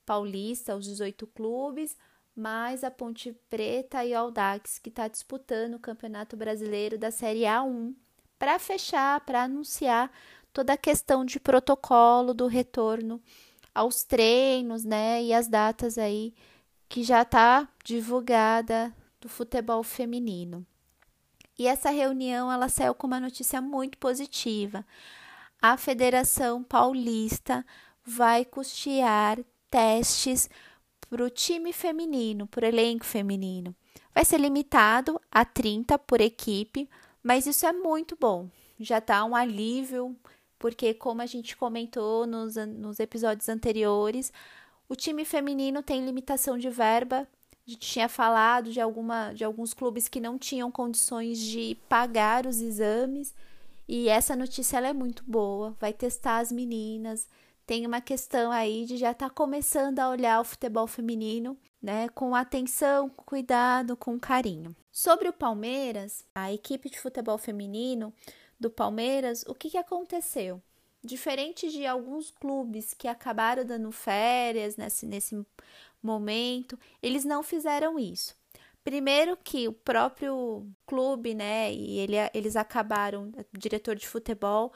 Paulista, 0.05 0.75
os 0.75 0.85
18 0.85 1.25
clubes, 1.27 1.97
mais 2.35 2.83
a 2.83 2.91
Ponte 2.91 3.33
Preta 3.49 4.05
e 4.05 4.13
o 4.13 4.17
Aldax, 4.17 4.79
que 4.79 4.89
está 4.89 5.07
disputando 5.07 5.75
o 5.75 5.79
Campeonato 5.79 6.37
Brasileiro 6.37 6.97
da 6.97 7.11
Série 7.11 7.41
A1, 7.41 7.93
para 8.37 8.59
fechar, 8.59 9.21
para 9.21 9.43
anunciar 9.43 10.11
toda 10.53 10.73
a 10.73 10.77
questão 10.77 11.25
de 11.25 11.39
protocolo 11.39 12.33
do 12.33 12.47
retorno 12.47 13.21
aos 13.73 14.03
treinos, 14.03 14.83
né, 14.83 15.23
e 15.23 15.33
as 15.33 15.47
datas 15.47 15.97
aí 15.97 16.33
que 16.91 17.03
já 17.03 17.21
está 17.21 17.69
divulgada 17.85 18.93
do 19.21 19.29
futebol 19.29 19.81
feminino. 19.81 20.67
E 21.57 21.65
essa 21.65 21.89
reunião 21.89 22.51
ela 22.51 22.67
saiu 22.67 22.93
com 22.93 23.07
uma 23.07 23.17
notícia 23.17 23.61
muito 23.61 23.97
positiva. 23.97 24.85
A 25.61 25.77
Federação 25.77 26.61
Paulista 26.61 27.65
vai 28.05 28.43
custear 28.43 29.39
testes 29.69 30.49
para 31.09 31.23
o 31.23 31.29
time 31.29 31.71
feminino, 31.71 32.45
para 32.45 32.65
o 32.65 32.67
elenco 32.67 33.05
feminino. 33.05 33.73
Vai 34.13 34.25
ser 34.25 34.41
limitado 34.41 35.17
a 35.31 35.45
30 35.45 35.97
por 35.97 36.19
equipe, 36.19 36.89
mas 37.23 37.45
isso 37.45 37.65
é 37.65 37.71
muito 37.71 38.17
bom. 38.19 38.49
Já 38.77 38.97
está 38.97 39.23
um 39.23 39.33
alívio 39.33 40.13
porque, 40.59 40.93
como 40.93 41.21
a 41.21 41.25
gente 41.25 41.55
comentou 41.55 42.27
nos, 42.27 42.57
nos 42.57 42.99
episódios 42.99 43.47
anteriores, 43.47 44.33
o 44.91 44.95
time 44.95 45.23
feminino 45.23 45.81
tem 45.81 46.03
limitação 46.03 46.57
de 46.57 46.69
verba. 46.69 47.25
A 47.65 47.69
gente 47.71 47.79
tinha 47.79 48.09
falado 48.09 48.73
de, 48.73 48.81
alguma, 48.81 49.31
de 49.31 49.41
alguns 49.41 49.73
clubes 49.73 50.09
que 50.09 50.19
não 50.19 50.37
tinham 50.37 50.69
condições 50.69 51.39
de 51.39 51.77
pagar 51.87 52.45
os 52.45 52.59
exames. 52.59 53.33
E 53.87 54.09
essa 54.09 54.35
notícia 54.35 54.85
é 54.85 54.91
muito 54.91 55.23
boa. 55.25 55.73
Vai 55.79 55.93
testar 55.93 56.39
as 56.39 56.51
meninas. 56.51 57.25
Tem 57.65 57.87
uma 57.87 58.01
questão 58.01 58.51
aí 58.51 58.83
de 58.83 58.97
já 58.97 59.11
estar 59.11 59.29
tá 59.29 59.33
começando 59.33 59.99
a 59.99 60.09
olhar 60.09 60.41
o 60.41 60.43
futebol 60.43 60.87
feminino, 60.87 61.57
né? 61.81 62.09
Com 62.09 62.35
atenção, 62.35 63.07
com 63.07 63.23
cuidado, 63.23 63.95
com 63.95 64.19
carinho. 64.19 64.75
Sobre 64.91 65.29
o 65.29 65.33
Palmeiras, 65.33 66.25
a 66.35 66.51
equipe 66.51 66.89
de 66.89 66.99
futebol 66.99 67.37
feminino 67.37 68.13
do 68.59 68.69
Palmeiras, 68.69 69.45
o 69.47 69.55
que, 69.55 69.69
que 69.69 69.77
aconteceu? 69.77 70.61
Diferente 71.03 71.69
de 71.69 71.85
alguns 71.85 72.29
clubes 72.31 72.93
que 72.93 73.07
acabaram 73.07 73.65
dando 73.65 73.91
férias 73.91 74.77
nesse, 74.77 75.05
nesse 75.05 75.45
momento, 76.01 76.77
eles 77.01 77.25
não 77.25 77.41
fizeram 77.41 77.97
isso. 77.97 78.35
Primeiro 78.83 79.37
que 79.37 79.67
o 79.67 79.73
próprio 79.73 80.67
clube, 80.85 81.33
né, 81.35 81.71
e 81.71 81.99
ele, 81.99 82.15
eles 82.33 82.55
acabaram, 82.55 83.31
o 83.53 83.57
diretor 83.57 83.95
de 83.95 84.07
futebol 84.07 84.73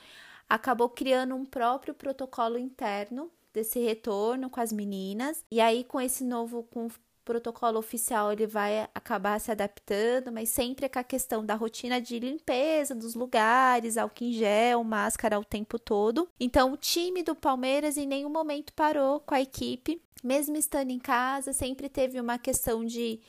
acabou 0.48 0.90
criando 0.90 1.36
um 1.36 1.46
próprio 1.46 1.94
protocolo 1.94 2.58
interno 2.58 3.32
desse 3.52 3.80
retorno 3.80 4.50
com 4.50 4.60
as 4.60 4.72
meninas. 4.72 5.44
E 5.50 5.60
aí 5.60 5.84
com 5.84 6.00
esse 6.00 6.24
novo 6.24 6.64
com 6.64 6.88
protocolo 7.26 7.80
oficial 7.80 8.32
ele 8.32 8.46
vai 8.46 8.88
acabar 8.94 9.40
se 9.40 9.52
adaptando, 9.52 10.32
mas 10.32 10.50
sempre 10.50 10.88
com 10.88 11.00
a 11.00 11.04
questão 11.04 11.44
da 11.44 11.56
rotina 11.56 12.00
de 12.00 12.20
limpeza 12.20 12.94
dos 12.94 13.16
lugares, 13.16 13.98
álcool 13.98 14.26
em 14.26 14.32
gel, 14.32 14.84
máscara 14.84 15.40
o 15.40 15.44
tempo 15.44 15.80
todo. 15.80 16.30
Então, 16.40 16.72
o 16.72 16.78
time 16.78 17.24
do 17.24 17.36
Palmeiras 17.36 17.98
em 17.98 18.06
nenhum 18.06 18.30
momento 18.30 18.72
parou 18.74 19.20
com 19.20 19.34
a 19.34 19.42
equipe, 19.42 20.00
mesmo 20.24 20.56
estando 20.56 20.92
em 20.92 21.00
casa, 21.00 21.52
sempre 21.52 21.90
teve 21.90 22.22
uma 22.22 22.38
questão 22.38 22.86
de, 22.86 23.20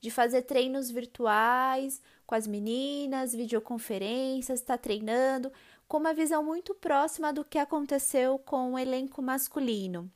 de 0.00 0.10
fazer 0.10 0.42
treinos 0.42 0.90
virtuais 0.90 2.02
com 2.26 2.34
as 2.34 2.46
meninas, 2.46 3.34
videoconferências, 3.34 4.60
está 4.60 4.76
treinando, 4.76 5.52
com 5.86 5.98
uma 5.98 6.14
visão 6.14 6.42
muito 6.42 6.74
próxima 6.74 7.32
do 7.32 7.44
que 7.44 7.58
aconteceu 7.58 8.38
com 8.38 8.72
o 8.72 8.78
elenco 8.78 9.22
masculino. 9.22 10.10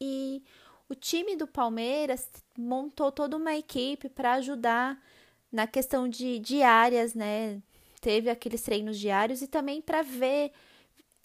E 0.00 0.42
o 0.88 0.94
time 0.94 1.36
do 1.36 1.46
Palmeiras 1.46 2.28
montou 2.58 3.10
toda 3.10 3.36
uma 3.36 3.54
equipe 3.56 4.08
para 4.08 4.34
ajudar 4.34 5.00
na 5.50 5.66
questão 5.66 6.08
de 6.08 6.38
diárias, 6.38 7.14
né? 7.14 7.62
Teve 8.00 8.28
aqueles 8.28 8.62
treinos 8.62 8.98
diários 8.98 9.40
e 9.40 9.46
também 9.46 9.80
para 9.80 10.02
ver 10.02 10.52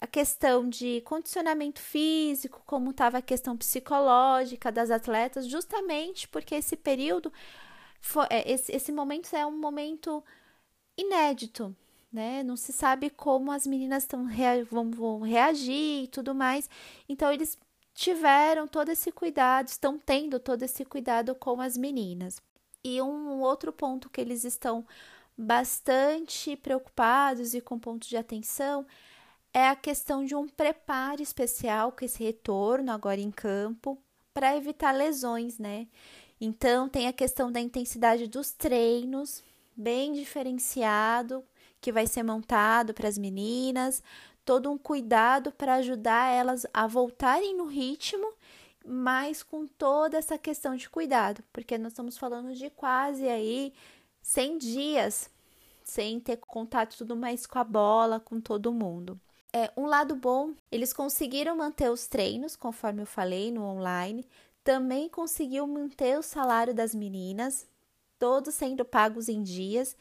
a 0.00 0.06
questão 0.06 0.66
de 0.68 1.02
condicionamento 1.02 1.78
físico, 1.78 2.62
como 2.64 2.90
estava 2.90 3.18
a 3.18 3.22
questão 3.22 3.56
psicológica 3.56 4.72
das 4.72 4.90
atletas, 4.90 5.46
justamente 5.46 6.26
porque 6.28 6.54
esse 6.54 6.74
período, 6.74 7.30
foi, 8.00 8.26
é, 8.30 8.50
esse, 8.50 8.72
esse 8.74 8.90
momento 8.90 9.34
é 9.36 9.44
um 9.44 9.58
momento 9.58 10.24
inédito, 10.96 11.76
né? 12.10 12.42
Não 12.42 12.56
se 12.56 12.72
sabe 12.72 13.10
como 13.10 13.52
as 13.52 13.66
meninas 13.66 14.06
tão, 14.06 14.26
vão, 14.70 14.90
vão 14.90 15.20
reagir 15.20 16.04
e 16.04 16.08
tudo 16.08 16.34
mais. 16.34 16.68
Então, 17.08 17.30
eles 17.30 17.58
tiveram 18.00 18.66
todo 18.66 18.88
esse 18.88 19.12
cuidado, 19.12 19.68
estão 19.68 19.98
tendo 19.98 20.40
todo 20.40 20.62
esse 20.62 20.86
cuidado 20.86 21.34
com 21.34 21.60
as 21.60 21.76
meninas. 21.76 22.40
E 22.82 23.02
um 23.02 23.42
outro 23.42 23.74
ponto 23.74 24.08
que 24.08 24.22
eles 24.22 24.42
estão 24.42 24.86
bastante 25.36 26.56
preocupados 26.56 27.52
e 27.52 27.60
com 27.60 27.78
pontos 27.78 28.08
de 28.08 28.16
atenção 28.16 28.86
é 29.52 29.68
a 29.68 29.76
questão 29.76 30.24
de 30.24 30.34
um 30.34 30.48
preparo 30.48 31.20
especial 31.20 31.92
com 31.92 32.02
esse 32.02 32.24
retorno 32.24 32.90
agora 32.90 33.20
em 33.20 33.30
campo 33.30 33.98
para 34.32 34.56
evitar 34.56 34.92
lesões, 34.92 35.58
né? 35.58 35.86
Então 36.40 36.88
tem 36.88 37.06
a 37.06 37.12
questão 37.12 37.52
da 37.52 37.60
intensidade 37.60 38.26
dos 38.26 38.50
treinos, 38.50 39.42
bem 39.76 40.14
diferenciado, 40.14 41.44
que 41.82 41.92
vai 41.92 42.06
ser 42.06 42.22
montado 42.22 42.94
para 42.94 43.08
as 43.08 43.18
meninas, 43.18 44.02
todo 44.50 44.68
um 44.68 44.76
cuidado 44.76 45.52
para 45.52 45.76
ajudar 45.76 46.34
elas 46.34 46.66
a 46.74 46.84
voltarem 46.84 47.56
no 47.56 47.66
ritmo, 47.66 48.32
mas 48.84 49.44
com 49.44 49.64
toda 49.64 50.18
essa 50.18 50.36
questão 50.36 50.74
de 50.74 50.90
cuidado, 50.90 51.40
porque 51.52 51.78
nós 51.78 51.92
estamos 51.92 52.18
falando 52.18 52.52
de 52.52 52.68
quase 52.68 53.28
aí 53.28 53.72
100 54.20 54.58
dias 54.58 55.30
sem 55.84 56.18
ter 56.18 56.36
contato 56.38 56.98
tudo 56.98 57.14
mais 57.14 57.46
com 57.46 57.60
a 57.60 57.62
bola, 57.62 58.18
com 58.18 58.40
todo 58.40 58.72
mundo. 58.72 59.20
É, 59.52 59.70
um 59.76 59.86
lado 59.86 60.16
bom, 60.16 60.52
eles 60.68 60.92
conseguiram 60.92 61.56
manter 61.56 61.88
os 61.88 62.08
treinos, 62.08 62.56
conforme 62.56 63.02
eu 63.02 63.06
falei, 63.06 63.52
no 63.52 63.62
online. 63.62 64.26
Também 64.64 65.08
conseguiu 65.08 65.64
manter 65.64 66.18
o 66.18 66.24
salário 66.24 66.74
das 66.74 66.92
meninas, 66.92 67.68
todos 68.18 68.56
sendo 68.56 68.84
pagos 68.84 69.28
em 69.28 69.44
dias. 69.44 69.96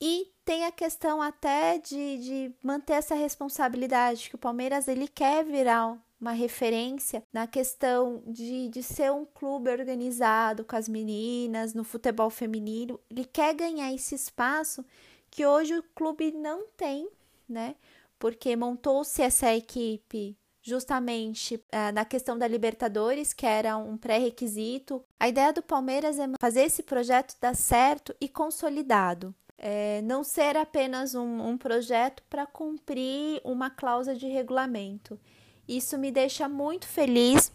E 0.00 0.32
tem 0.44 0.64
a 0.64 0.72
questão 0.72 1.20
até 1.20 1.78
de, 1.78 2.18
de 2.18 2.54
manter 2.62 2.94
essa 2.94 3.14
responsabilidade, 3.14 4.28
que 4.28 4.36
o 4.36 4.38
Palmeiras 4.38 4.86
ele 4.88 5.08
quer 5.08 5.44
virar 5.44 5.98
uma 6.20 6.32
referência 6.32 7.22
na 7.32 7.46
questão 7.46 8.22
de, 8.26 8.68
de 8.68 8.82
ser 8.82 9.12
um 9.12 9.24
clube 9.24 9.70
organizado 9.70 10.64
com 10.64 10.74
as 10.74 10.88
meninas 10.88 11.74
no 11.74 11.84
futebol 11.84 12.30
feminino. 12.30 12.98
Ele 13.10 13.24
quer 13.24 13.54
ganhar 13.54 13.92
esse 13.92 14.14
espaço 14.14 14.84
que 15.30 15.46
hoje 15.46 15.76
o 15.76 15.82
clube 15.94 16.32
não 16.32 16.66
tem, 16.76 17.08
né? 17.48 17.76
Porque 18.18 18.56
montou-se 18.56 19.22
essa 19.22 19.54
equipe 19.54 20.36
justamente 20.60 21.54
uh, 21.54 21.92
na 21.94 22.04
questão 22.04 22.36
da 22.36 22.48
Libertadores, 22.48 23.32
que 23.32 23.46
era 23.46 23.76
um 23.76 23.96
pré-requisito. 23.96 25.04
A 25.18 25.28
ideia 25.28 25.52
do 25.52 25.62
Palmeiras 25.62 26.18
é 26.18 26.26
fazer 26.40 26.62
esse 26.62 26.82
projeto 26.82 27.36
dar 27.40 27.54
certo 27.54 28.14
e 28.20 28.28
consolidado 28.28 29.34
é, 29.58 30.00
não 30.02 30.22
ser 30.22 30.56
apenas 30.56 31.16
um, 31.16 31.48
um 31.48 31.58
projeto 31.58 32.22
para 32.30 32.46
cumprir 32.46 33.40
uma 33.42 33.68
cláusula 33.68 34.16
de 34.16 34.28
regulamento. 34.28 35.18
Isso 35.66 35.98
me 35.98 36.12
deixa 36.12 36.48
muito 36.48 36.86
feliz, 36.86 37.52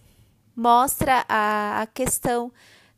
mostra 0.56 1.26
a, 1.28 1.82
a 1.82 1.88
questão 1.88 2.52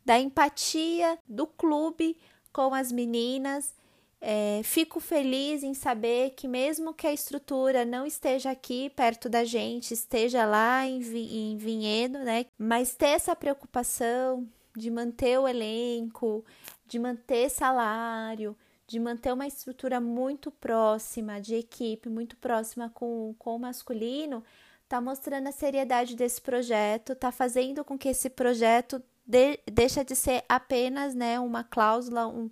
da 0.04 0.20
empatia 0.20 1.18
do 1.28 1.46
clube 1.46 2.18
com 2.52 2.74
as 2.74 2.92
meninas. 2.92 3.74
É, 4.20 4.62
fico 4.64 5.00
feliz 5.00 5.62
em 5.62 5.76
saber 5.76 6.32
que, 6.32 6.48
mesmo 6.48 6.94
que 6.94 7.06
a 7.06 7.14
estrutura 7.14 7.86
não 7.86 8.08
esteja 8.08 8.50
aqui 8.50 8.90
perto 8.90 9.30
da 9.30 9.44
gente, 9.44 9.94
esteja 9.94 10.46
lá 10.46 10.86
em, 10.88 11.00
em 11.00 11.58
Vinhedo, 11.58 12.20
né? 12.20 12.48
Mas 12.58 12.96
ter 12.96 13.10
essa 13.10 13.36
preocupação 13.36 14.48
de 14.76 14.90
manter 14.90 15.40
o 15.40 15.48
elenco, 15.48 16.44
de 16.88 16.98
manter 16.98 17.50
salário, 17.50 18.58
de 18.88 19.00
manter 19.00 19.34
uma 19.34 19.48
estrutura 19.48 20.00
muito 20.00 20.52
próxima, 20.52 21.42
de 21.42 21.56
equipe 21.56 22.10
muito 22.10 22.36
próxima 22.38 22.90
com, 22.90 23.34
com 23.40 23.56
o 23.56 23.60
masculino, 23.60 24.44
está 24.84 25.02
mostrando 25.02 25.48
a 25.48 25.52
seriedade 25.52 26.16
desse 26.16 26.40
projeto, 26.40 27.14
está 27.14 27.32
fazendo 27.32 27.84
com 27.84 27.98
que 27.98 28.10
esse 28.10 28.30
projeto 28.30 29.02
de, 29.26 29.60
deixa 29.72 30.06
de 30.06 30.16
ser 30.16 30.44
apenas 30.48 31.16
né, 31.16 31.40
uma 31.40 31.64
cláusula, 31.64 32.28
um, 32.28 32.50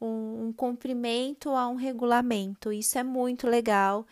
um, 0.00 0.48
um 0.48 0.52
cumprimento 0.52 1.50
a 1.50 1.66
um 1.68 1.76
regulamento. 1.76 2.72
Isso 2.72 2.98
é 2.98 3.02
muito 3.02 3.46
legal. 3.46 4.06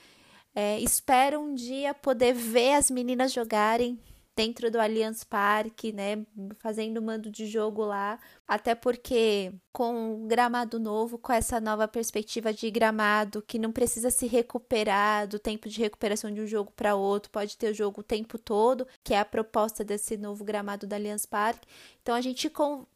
É, 0.54 0.80
espero 0.80 1.40
um 1.40 1.54
dia 1.54 1.92
poder 1.92 2.32
ver 2.32 2.74
as 2.74 2.90
meninas 2.90 3.32
jogarem 3.32 3.98
dentro 4.38 4.70
do 4.70 4.78
Allianz 4.78 5.24
Parque, 5.24 5.92
né, 5.92 6.24
fazendo 6.60 7.02
mando 7.02 7.28
de 7.28 7.44
jogo 7.44 7.84
lá, 7.84 8.20
até 8.46 8.72
porque 8.72 9.52
com 9.72 10.12
o 10.14 10.28
gramado 10.28 10.78
novo, 10.78 11.18
com 11.18 11.32
essa 11.32 11.60
nova 11.60 11.88
perspectiva 11.88 12.52
de 12.52 12.70
gramado 12.70 13.42
que 13.42 13.58
não 13.58 13.72
precisa 13.72 14.10
se 14.10 14.28
recuperar 14.28 15.26
do 15.26 15.40
tempo 15.40 15.68
de 15.68 15.80
recuperação 15.80 16.32
de 16.32 16.40
um 16.40 16.46
jogo 16.46 16.70
para 16.70 16.94
outro, 16.94 17.32
pode 17.32 17.56
ter 17.56 17.72
o 17.72 17.74
jogo 17.74 18.00
o 18.00 18.04
tempo 18.04 18.38
todo, 18.38 18.86
que 19.02 19.12
é 19.12 19.18
a 19.18 19.24
proposta 19.24 19.82
desse 19.82 20.16
novo 20.16 20.44
gramado 20.44 20.86
do 20.86 20.92
Allianz 20.92 21.26
Parque. 21.26 21.66
Então 22.00 22.14
a 22.14 22.20
gente 22.20 22.48
com 22.48 22.86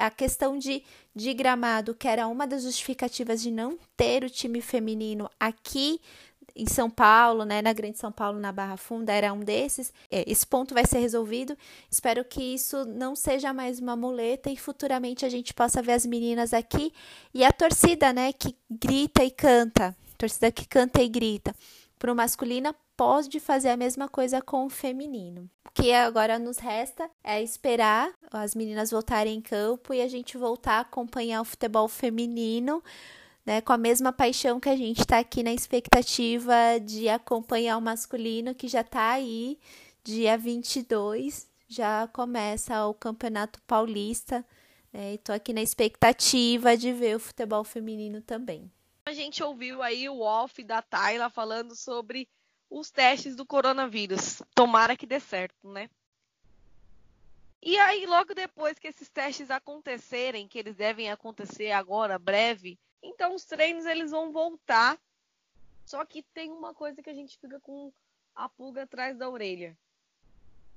a 0.00 0.10
questão 0.10 0.56
de, 0.56 0.82
de 1.14 1.34
gramado, 1.34 1.94
que 1.94 2.08
era 2.08 2.26
uma 2.28 2.46
das 2.46 2.62
justificativas 2.62 3.42
de 3.42 3.50
não 3.50 3.76
ter 3.94 4.24
o 4.24 4.30
time 4.30 4.62
feminino 4.62 5.28
aqui 5.38 6.00
em 6.54 6.66
São 6.66 6.90
Paulo, 6.90 7.44
né, 7.44 7.62
na 7.62 7.72
Grande 7.72 7.98
São 7.98 8.12
Paulo, 8.12 8.38
na 8.38 8.52
Barra 8.52 8.76
Funda, 8.76 9.12
era 9.12 9.32
um 9.32 9.40
desses. 9.40 9.92
É, 10.10 10.30
esse 10.30 10.46
ponto 10.46 10.74
vai 10.74 10.86
ser 10.86 10.98
resolvido. 10.98 11.56
Espero 11.90 12.24
que 12.24 12.42
isso 12.42 12.84
não 12.84 13.14
seja 13.16 13.52
mais 13.52 13.78
uma 13.80 13.96
muleta 13.96 14.50
e 14.50 14.56
futuramente 14.56 15.24
a 15.24 15.28
gente 15.28 15.54
possa 15.54 15.82
ver 15.82 15.92
as 15.92 16.06
meninas 16.06 16.52
aqui 16.52 16.92
e 17.32 17.44
a 17.44 17.52
torcida, 17.52 18.12
né, 18.12 18.32
que 18.32 18.56
grita 18.70 19.24
e 19.24 19.30
canta, 19.30 19.96
torcida 20.16 20.50
que 20.50 20.66
canta 20.66 21.02
e 21.02 21.08
grita. 21.08 21.54
Para 21.98 22.12
o 22.12 22.16
masculino, 22.16 22.74
pode 22.96 23.40
fazer 23.40 23.68
a 23.68 23.76
mesma 23.76 24.08
coisa 24.08 24.40
com 24.42 24.66
o 24.66 24.70
feminino. 24.70 25.48
O 25.66 25.70
que 25.72 25.92
agora 25.92 26.38
nos 26.38 26.58
resta 26.58 27.08
é 27.22 27.42
esperar 27.42 28.12
as 28.30 28.54
meninas 28.54 28.90
voltarem 28.90 29.38
em 29.38 29.40
campo 29.40 29.94
e 29.94 30.02
a 30.02 30.08
gente 30.08 30.36
voltar 30.36 30.74
a 30.74 30.80
acompanhar 30.80 31.40
o 31.40 31.44
futebol 31.44 31.88
feminino 31.88 32.82
né, 33.44 33.60
com 33.60 33.72
a 33.72 33.78
mesma 33.78 34.12
paixão 34.12 34.60
que 34.60 34.68
a 34.68 34.76
gente 34.76 35.00
está 35.00 35.18
aqui 35.18 35.42
na 35.42 35.52
expectativa 35.52 36.54
de 36.80 37.08
acompanhar 37.08 37.76
o 37.76 37.82
masculino 37.82 38.54
que 38.54 38.68
já 38.68 38.82
está 38.82 39.10
aí, 39.10 39.58
dia 40.04 40.38
22, 40.38 41.48
já 41.66 42.06
começa 42.08 42.86
o 42.86 42.94
Campeonato 42.94 43.60
Paulista, 43.62 44.44
né, 44.92 45.18
aqui 45.34 45.52
na 45.52 45.62
expectativa 45.62 46.76
de 46.76 46.92
ver 46.92 47.16
o 47.16 47.20
futebol 47.20 47.64
feminino 47.64 48.20
também. 48.20 48.70
A 49.06 49.12
gente 49.12 49.42
ouviu 49.42 49.82
aí 49.82 50.08
o 50.08 50.20
off 50.20 50.62
da 50.62 50.80
Tayla 50.80 51.28
falando 51.28 51.74
sobre 51.74 52.28
os 52.70 52.90
testes 52.90 53.34
do 53.34 53.44
coronavírus. 53.44 54.42
Tomara 54.54 54.96
que 54.96 55.06
dê 55.06 55.18
certo, 55.18 55.68
né? 55.68 55.90
E 57.60 57.78
aí, 57.78 58.06
logo 58.06 58.34
depois 58.34 58.78
que 58.78 58.88
esses 58.88 59.08
testes 59.08 59.50
acontecerem, 59.50 60.48
que 60.48 60.58
eles 60.58 60.74
devem 60.74 61.10
acontecer 61.10 61.70
agora, 61.70 62.18
breve, 62.18 62.78
então 63.02 63.34
os 63.34 63.44
treinos 63.44 63.84
eles 63.84 64.10
vão 64.10 64.30
voltar. 64.32 64.98
Só 65.84 66.04
que 66.04 66.22
tem 66.22 66.50
uma 66.50 66.72
coisa 66.72 67.02
que 67.02 67.10
a 67.10 67.14
gente 67.14 67.36
fica 67.38 67.58
com 67.60 67.92
a 68.34 68.48
pulga 68.48 68.84
atrás 68.84 69.16
da 69.18 69.28
orelha. 69.28 69.76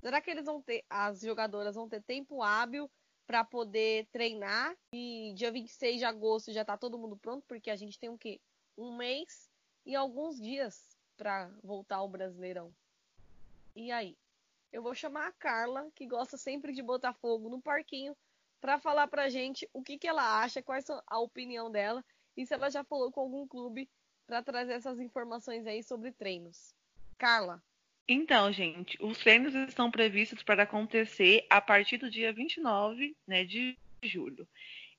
Será 0.01 0.19
que 0.19 0.29
eles 0.29 0.45
vão 0.45 0.61
ter, 0.61 0.83
as 0.89 1.21
jogadoras 1.21 1.75
vão 1.75 1.87
ter 1.87 2.01
tempo 2.01 2.41
hábil 2.43 2.89
para 3.25 3.43
poder 3.43 4.07
treinar? 4.11 4.75
E 4.93 5.33
dia 5.35 5.51
26 5.51 5.99
de 5.99 6.05
agosto 6.05 6.51
já 6.51 6.65
tá 6.65 6.77
todo 6.77 6.97
mundo 6.97 7.15
pronto, 7.17 7.45
porque 7.47 7.69
a 7.69 7.75
gente 7.75 7.99
tem 7.99 8.09
o 8.09 8.17
quê? 8.17 8.39
Um 8.77 8.95
mês 8.97 9.49
e 9.85 9.95
alguns 9.95 10.39
dias 10.39 10.95
para 11.15 11.49
voltar 11.63 11.97
ao 11.97 12.09
Brasileirão. 12.09 12.73
E 13.75 13.91
aí? 13.91 14.17
Eu 14.71 14.81
vou 14.81 14.93
chamar 14.93 15.27
a 15.27 15.31
Carla, 15.31 15.89
que 15.95 16.05
gosta 16.05 16.37
sempre 16.37 16.73
de 16.73 16.81
botar 16.81 17.13
fogo 17.13 17.49
no 17.49 17.61
parquinho, 17.61 18.15
para 18.59 18.77
falar 18.77 19.07
pra 19.07 19.29
gente 19.29 19.69
o 19.71 19.81
que, 19.81 19.97
que 19.97 20.07
ela 20.07 20.41
acha, 20.41 20.61
quais 20.61 20.85
são 20.85 21.01
a 21.07 21.19
opinião 21.19 21.71
dela 21.71 22.03
e 22.35 22.45
se 22.45 22.53
ela 22.53 22.69
já 22.69 22.83
falou 22.83 23.11
com 23.11 23.21
algum 23.21 23.47
clube 23.47 23.89
para 24.25 24.41
trazer 24.41 24.73
essas 24.73 24.99
informações 24.99 25.65
aí 25.65 25.83
sobre 25.83 26.11
treinos. 26.11 26.73
Carla. 27.17 27.61
Então, 28.07 28.51
gente, 28.51 28.97
os 29.01 29.17
treinos 29.17 29.55
estão 29.55 29.89
previstos 29.89 30.43
para 30.43 30.63
acontecer 30.63 31.45
a 31.49 31.59
partir 31.59 31.97
do 31.97 32.09
dia 32.09 32.31
29 32.31 33.15
né, 33.27 33.43
de 33.43 33.77
julho. 34.03 34.47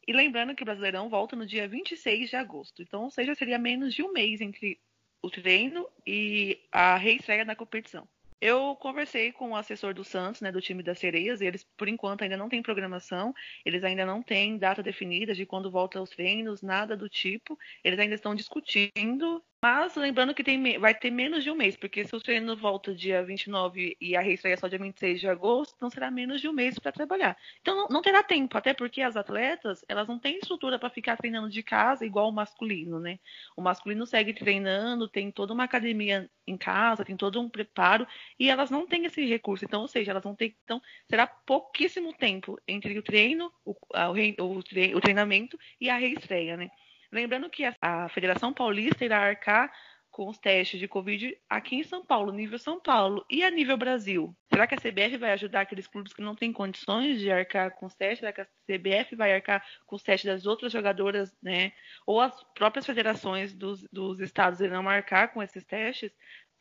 E 0.07 0.13
lembrando 0.13 0.55
que 0.55 0.63
o 0.63 0.65
Brasileirão 0.65 1.09
volta 1.09 1.37
no 1.37 1.47
dia 1.47 1.69
26 1.69 2.31
de 2.31 2.37
agosto. 2.37 2.83
Então, 2.83 3.05
ou 3.05 3.11
seja, 3.11 3.35
seria 3.35 3.59
menos 3.59 3.95
de 3.95 4.03
um 4.03 4.13
mês 4.13 4.41
entre 4.41 4.81
o 5.23 5.31
treino 5.31 5.89
e 6.07 6.61
a 6.71 6.97
reestreia 6.97 7.45
na 7.45 7.57
competição. 7.57 8.09
Eu 8.41 8.77
conversei 8.77 9.33
com 9.33 9.51
o 9.51 9.57
assessor 9.57 9.95
do 9.95 10.05
Santos, 10.05 10.41
né, 10.43 10.53
do 10.53 10.61
time 10.61 10.83
das 10.83 10.99
Sereias, 10.99 11.41
e 11.41 11.47
eles, 11.47 11.65
por 11.77 11.89
enquanto, 11.89 12.23
ainda 12.23 12.37
não 12.37 12.49
têm 12.49 12.63
programação, 12.63 13.33
eles 13.65 13.83
ainda 13.83 14.05
não 14.05 14.23
têm 14.23 14.59
data 14.59 14.83
definida 14.83 15.35
de 15.35 15.47
quando 15.47 15.71
volta 15.71 15.99
aos 15.99 16.11
treinos, 16.11 16.61
nada 16.63 16.97
do 16.97 17.09
tipo. 17.09 17.59
Eles 17.83 17.99
ainda 17.99 18.15
estão 18.15 18.35
discutindo 18.35 19.43
mas 19.63 19.97
lembrando 19.97 20.35
que 20.35 20.45
tem, 20.45 20.79
vai 20.79 20.95
ter 20.95 21.11
menos 21.11 21.43
de 21.43 21.51
um 21.51 21.55
mês, 21.57 21.77
porque 21.77 22.05
se 22.05 22.15
o 22.15 22.21
treino 22.21 22.57
volta 22.57 22.95
dia 22.95 23.25
29 23.25 23.97
e 24.01 24.15
a 24.17 24.21
reestreia 24.21 24.55
é 24.55 24.57
só 24.57 24.69
dia 24.69 24.79
26 24.79 25.21
de 25.21 25.29
agosto, 25.29 25.75
então 25.77 25.91
será 25.91 26.11
menos 26.11 26.41
de 26.41 26.49
um 26.49 26.53
mês 26.53 26.79
para 26.79 26.93
trabalhar. 26.93 27.37
Então 27.61 27.77
não, 27.77 27.89
não, 27.89 28.03
terá 28.03 28.23
tempo, 28.23 28.57
até 28.57 28.73
porque 28.75 29.03
as 29.03 29.17
atletas, 29.17 29.85
elas 29.89 30.07
não 30.07 30.19
têm 30.19 30.39
estrutura 30.39 30.79
para 30.79 30.91
ficar 30.91 31.17
treinando 31.17 31.49
de 31.51 31.63
casa 31.63 32.07
igual 32.07 32.29
o 32.29 32.33
masculino, 32.33 33.01
né? 33.01 33.19
O 33.57 33.63
masculino 33.63 34.07
segue 34.07 34.33
treinando, 34.35 35.09
tem 35.09 35.31
toda 35.33 35.53
uma 35.53 35.65
academia 35.65 36.31
em 36.47 36.57
casa, 36.57 37.05
tem 37.05 37.17
todo 37.17 37.41
um 37.41 37.49
preparo, 37.49 38.07
e 38.39 38.49
elas 38.49 38.71
não 38.71 38.87
têm 38.87 39.05
esse 39.07 39.25
recurso. 39.27 39.65
Então, 39.65 39.83
ou 39.83 39.89
seja, 39.89 40.13
elas 40.13 40.23
vão 40.23 40.35
ter. 40.35 40.55
Então, 40.65 40.81
será 41.09 41.27
pouquíssimo 41.27 42.13
tempo 42.15 42.59
entre 42.69 42.97
o 42.99 43.03
treino, 43.03 43.53
o, 43.65 43.73
o, 43.73 44.59
o 44.97 45.01
treinamento 45.01 45.59
e 45.81 45.91
a 45.91 45.97
reestreia, 45.97 46.57
né? 46.57 46.71
Lembrando 47.13 47.51
que 47.51 47.65
a 47.81 48.09
Federação 48.09 48.53
Paulista 48.53 49.05
irá 49.05 49.19
arcar 49.19 49.71
com 50.17 50.31
os 50.31 50.39
testes 50.39 50.81
de 50.81 50.89
Covid 50.89 51.37
aqui 51.47 51.77
em 51.77 51.83
São 51.83 52.03
Paulo, 52.03 52.33
nível 52.33 52.59
São 52.59 52.81
Paulo. 52.81 53.23
E 53.29 53.45
a 53.45 53.51
nível 53.51 53.77
Brasil? 53.77 54.35
Será 54.51 54.67
que 54.67 54.75
a 54.75 54.79
CBF 54.79 55.19
vai 55.19 55.33
ajudar 55.33 55.61
aqueles 55.61 55.87
clubes 55.87 56.15
que 56.15 56.23
não 56.23 56.35
têm 56.35 56.55
condições 56.55 57.21
de 57.21 57.31
arcar 57.31 57.73
com 57.73 57.85
os 57.85 57.95
testes? 57.95 58.21
Será 58.21 58.33
que 58.33 58.41
a 58.41 58.47
CBF 58.65 59.15
vai 59.15 59.35
arcar 59.35 59.63
com 59.85 59.95
os 59.95 60.03
testes 60.03 60.25
das 60.25 60.47
outras 60.47 60.73
jogadoras, 60.73 61.37
né? 61.43 61.71
Ou 62.07 62.19
as 62.19 62.43
próprias 62.55 62.87
federações 62.87 63.53
dos, 63.53 63.83
dos 63.93 64.19
estados 64.21 64.59
irão 64.61 64.89
arcar 64.89 65.35
com 65.35 65.43
esses 65.43 65.67
testes? 65.67 66.11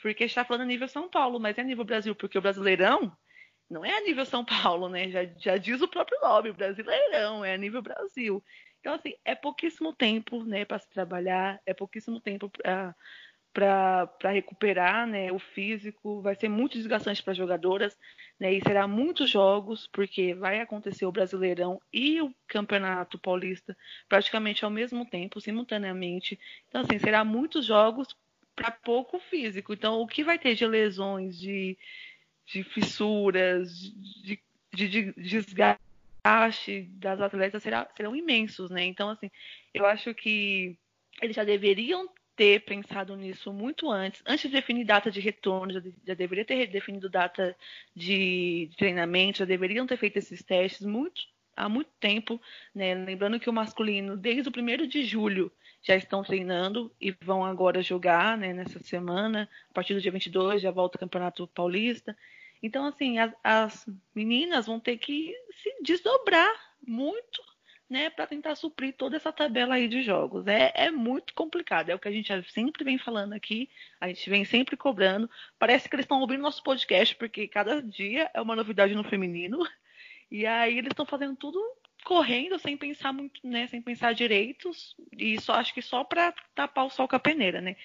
Porque 0.01 0.25
está 0.25 0.43
falando 0.43 0.67
nível 0.67 0.89
São 0.89 1.09
Paulo, 1.09 1.39
mas 1.39 1.57
é 1.57 1.63
nível 1.63 1.85
Brasil, 1.85 2.13
porque 2.13 2.37
o 2.37 2.41
Brasileirão 2.41 3.15
não 3.69 3.85
é 3.85 3.97
a 3.97 4.01
nível 4.01 4.25
São 4.25 4.43
Paulo, 4.43 4.89
né? 4.89 5.09
Já, 5.09 5.23
já 5.37 5.55
diz 5.55 5.81
o 5.81 5.87
próprio 5.87 6.19
nome, 6.19 6.51
Brasileirão, 6.51 7.45
é 7.45 7.53
a 7.53 7.57
nível 7.57 7.81
Brasil. 7.81 8.43
Então, 8.85 8.93
assim, 8.93 9.15
é 9.25 9.33
pouquíssimo 9.33 9.91
tempo 9.91 10.43
né, 10.43 10.63
para 10.63 10.77
se 10.77 10.87
trabalhar, 10.87 11.59
é 11.65 11.73
pouquíssimo 11.73 12.19
tempo 12.19 12.51
para 13.51 14.07
recuperar 14.31 15.07
né, 15.07 15.31
o 15.31 15.39
físico, 15.39 16.21
vai 16.21 16.35
ser 16.35 16.49
muito 16.49 16.77
desgastante 16.77 17.23
para 17.23 17.31
as 17.31 17.37
jogadoras, 17.37 17.97
né, 18.39 18.53
e 18.53 18.61
será 18.61 18.87
muitos 18.87 19.27
jogos, 19.27 19.89
porque 19.91 20.35
vai 20.35 20.61
acontecer 20.61 21.03
o 21.03 21.11
Brasileirão 21.11 21.81
e 21.91 22.21
o 22.21 22.31
Campeonato 22.47 23.17
Paulista 23.17 23.75
praticamente 24.07 24.63
ao 24.63 24.69
mesmo 24.69 25.03
tempo, 25.03 25.41
simultaneamente. 25.41 26.39
Então, 26.69 26.81
assim, 26.81 26.99
será 26.99 27.25
muitos 27.25 27.65
jogos 27.65 28.15
para 28.55 28.69
pouco 28.69 29.17
físico. 29.17 29.73
Então, 29.73 29.99
o 29.99 30.05
que 30.05 30.23
vai 30.23 30.37
ter 30.37 30.53
de 30.53 30.67
lesões, 30.67 31.39
de, 31.39 31.75
de 32.45 32.63
fissuras, 32.63 33.79
de, 34.21 34.39
de, 34.71 34.87
de 34.87 35.11
desgaste 35.15 35.94
desgaste 36.25 36.89
das 36.93 37.21
atletas 37.21 37.61
será, 37.61 37.87
serão 37.95 38.15
imensos, 38.15 38.71
né? 38.71 38.83
Então, 38.83 39.09
assim, 39.09 39.29
eu 39.73 39.85
acho 39.85 40.13
que 40.13 40.77
eles 41.21 41.35
já 41.35 41.43
deveriam 41.43 42.09
ter 42.35 42.65
pensado 42.65 43.15
nisso 43.15 43.53
muito 43.53 43.89
antes, 43.89 44.21
antes 44.25 44.49
de 44.49 44.57
definir 44.57 44.83
data 44.83 45.09
de 45.09 45.21
retorno, 45.21 45.71
já, 45.71 45.81
já 46.05 46.13
deveria 46.13 46.43
ter 46.43 46.67
definido 46.67 47.09
data 47.09 47.55
de, 47.95 48.67
de, 48.69 48.75
treinamento, 48.75 49.39
já 49.39 49.45
deveriam 49.45 49.87
ter 49.87 49.97
feito 49.97 50.17
esses 50.17 50.43
testes 50.43 50.85
muito, 50.85 51.21
há 51.55 51.69
muito 51.69 51.91
tempo, 51.99 52.41
né? 52.73 52.93
Lembrando 52.93 53.39
que 53.39 53.49
o 53.49 53.53
masculino, 53.53 54.17
desde 54.17 54.49
o 54.49 54.51
primeiro 54.51 54.85
de 54.85 55.03
julho, 55.03 55.49
já 55.81 55.95
estão 55.95 56.23
treinando 56.23 56.93
e 56.99 57.11
vão 57.21 57.45
agora 57.45 57.81
jogar, 57.81 58.37
né, 58.37 58.51
nessa 58.53 58.79
semana, 58.79 59.47
a 59.69 59.73
partir 59.73 59.93
do 59.93 60.01
dia 60.01 60.11
22 60.11 60.61
já 60.61 60.71
volta 60.71 60.97
o 60.97 60.99
Campeonato 60.99 61.47
Paulista. 61.47 62.17
Então, 62.61 62.85
assim, 62.85 63.19
as, 63.19 63.33
as 63.43 63.85
meninas 64.13 64.65
vão 64.65 64.79
ter 64.79 64.97
que 64.97 65.33
se 65.61 65.83
desdobrar 65.83 66.51
muito 66.85 67.41
né, 67.89 68.09
para 68.09 68.25
tentar 68.25 68.55
suprir 68.55 68.95
toda 68.95 69.15
essa 69.15 69.31
tabela 69.31 69.75
aí 69.75 69.87
de 69.87 70.01
jogos. 70.01 70.47
É, 70.47 70.71
é 70.75 70.91
muito 70.91 71.33
complicado, 71.33 71.89
é 71.89 71.95
o 71.95 71.99
que 71.99 72.07
a 72.07 72.11
gente 72.11 72.31
sempre 72.51 72.83
vem 72.83 72.97
falando 72.97 73.33
aqui, 73.33 73.69
a 73.99 74.07
gente 74.07 74.29
vem 74.29 74.43
sempre 74.43 74.75
cobrando. 74.75 75.29
Parece 75.59 75.87
que 75.87 75.95
eles 75.95 76.05
estão 76.05 76.19
ouvindo 76.19 76.41
nosso 76.41 76.63
podcast, 76.63 77.15
porque 77.15 77.47
cada 77.47 77.81
dia 77.81 78.29
é 78.33 78.41
uma 78.41 78.55
novidade 78.55 78.95
no 78.95 79.03
feminino. 79.03 79.59
E 80.31 80.45
aí 80.45 80.77
eles 80.77 80.89
estão 80.89 81.05
fazendo 81.05 81.35
tudo 81.35 81.59
correndo, 82.03 82.59
sem 82.59 82.77
pensar 82.77 83.11
muito, 83.13 83.39
né, 83.43 83.67
sem 83.67 83.81
pensar 83.81 84.13
direitos, 84.13 84.95
e 85.11 85.39
só 85.41 85.53
acho 85.53 85.73
que 85.73 85.81
só 85.81 86.03
para 86.03 86.33
tapar 86.53 86.85
o 86.85 86.89
sol 86.89 87.07
com 87.07 87.15
a 87.15 87.19
peneira, 87.19 87.61
né? 87.61 87.75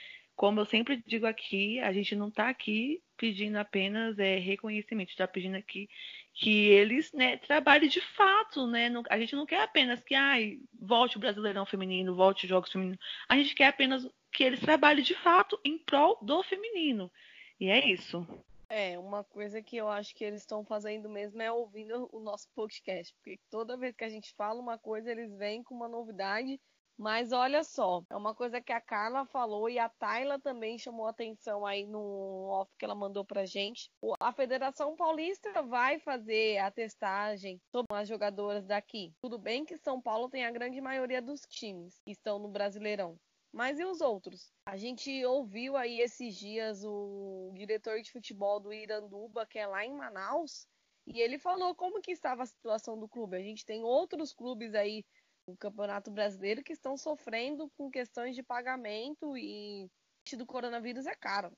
Como 0.40 0.58
eu 0.58 0.64
sempre 0.64 1.04
digo 1.06 1.26
aqui, 1.26 1.78
a 1.80 1.92
gente 1.92 2.16
não 2.16 2.28
está 2.28 2.48
aqui 2.48 3.02
pedindo 3.14 3.58
apenas 3.58 4.18
é, 4.18 4.38
reconhecimento, 4.38 5.10
está 5.10 5.28
pedindo 5.28 5.54
aqui 5.54 5.86
que 6.32 6.68
eles 6.68 7.12
né, 7.12 7.36
trabalhem 7.36 7.90
de 7.90 8.00
fato, 8.00 8.66
né? 8.66 8.90
a 9.10 9.18
gente 9.18 9.36
não 9.36 9.44
quer 9.44 9.60
apenas 9.60 10.02
que 10.02 10.14
ai, 10.14 10.58
volte 10.80 11.18
o 11.18 11.20
Brasileirão 11.20 11.66
Feminino, 11.66 12.14
volte 12.14 12.44
os 12.44 12.48
Jogos 12.48 12.72
Femininos. 12.72 12.98
A 13.28 13.36
gente 13.36 13.54
quer 13.54 13.66
apenas 13.66 14.08
que 14.32 14.42
eles 14.42 14.60
trabalhem 14.60 15.04
de 15.04 15.14
fato 15.14 15.60
em 15.62 15.76
prol 15.76 16.18
do 16.22 16.42
feminino. 16.42 17.12
E 17.60 17.68
é 17.68 17.86
isso. 17.86 18.26
É, 18.70 18.98
uma 18.98 19.22
coisa 19.22 19.60
que 19.60 19.76
eu 19.76 19.90
acho 19.90 20.14
que 20.14 20.24
eles 20.24 20.40
estão 20.40 20.64
fazendo 20.64 21.06
mesmo 21.06 21.42
é 21.42 21.52
ouvindo 21.52 22.08
o 22.10 22.18
nosso 22.18 22.48
podcast, 22.54 23.12
porque 23.16 23.38
toda 23.50 23.76
vez 23.76 23.94
que 23.94 24.04
a 24.04 24.08
gente 24.08 24.32
fala 24.32 24.58
uma 24.58 24.78
coisa, 24.78 25.10
eles 25.10 25.36
vêm 25.36 25.62
com 25.62 25.74
uma 25.74 25.88
novidade 25.88 26.58
mas 27.00 27.32
olha 27.32 27.64
só, 27.64 28.04
é 28.10 28.14
uma 28.14 28.34
coisa 28.34 28.60
que 28.60 28.74
a 28.74 28.80
Carla 28.80 29.24
falou 29.24 29.70
e 29.70 29.78
a 29.78 29.88
Tayla 29.88 30.38
também 30.38 30.76
chamou 30.76 31.06
atenção 31.06 31.64
aí 31.64 31.86
no 31.86 32.48
off 32.50 32.70
que 32.78 32.84
ela 32.84 32.94
mandou 32.94 33.24
pra 33.24 33.46
gente. 33.46 33.90
A 34.20 34.30
Federação 34.34 34.94
Paulista 34.94 35.62
vai 35.62 35.98
fazer 35.98 36.58
a 36.58 36.70
testagem 36.70 37.58
sobre 37.72 37.96
as 37.96 38.06
jogadoras 38.06 38.66
daqui. 38.66 39.14
Tudo 39.18 39.38
bem 39.38 39.64
que 39.64 39.78
São 39.78 39.98
Paulo 39.98 40.28
tem 40.28 40.44
a 40.44 40.50
grande 40.50 40.78
maioria 40.78 41.22
dos 41.22 41.40
times 41.48 41.98
que 42.04 42.10
estão 42.10 42.38
no 42.38 42.48
Brasileirão. 42.48 43.16
Mas 43.50 43.80
e 43.80 43.84
os 43.86 44.02
outros? 44.02 44.52
A 44.66 44.76
gente 44.76 45.24
ouviu 45.24 45.78
aí 45.78 46.02
esses 46.02 46.36
dias 46.36 46.84
o 46.84 47.50
diretor 47.54 48.02
de 48.02 48.12
futebol 48.12 48.60
do 48.60 48.74
Iranduba, 48.74 49.46
que 49.46 49.58
é 49.58 49.66
lá 49.66 49.86
em 49.86 49.96
Manaus, 49.96 50.68
e 51.06 51.18
ele 51.18 51.38
falou 51.38 51.74
como 51.74 52.00
que 52.02 52.12
estava 52.12 52.42
a 52.42 52.46
situação 52.46 52.98
do 52.98 53.08
clube. 53.08 53.38
A 53.38 53.42
gente 53.42 53.64
tem 53.64 53.82
outros 53.82 54.34
clubes 54.34 54.74
aí 54.74 55.02
o 55.50 55.56
Campeonato 55.56 56.10
Brasileiro 56.10 56.62
que 56.62 56.72
estão 56.72 56.96
sofrendo 56.96 57.68
com 57.76 57.90
questões 57.90 58.34
de 58.34 58.42
pagamento 58.42 59.36
e 59.36 59.90
do 60.36 60.46
coronavírus 60.46 61.06
é 61.06 61.14
caro. 61.14 61.52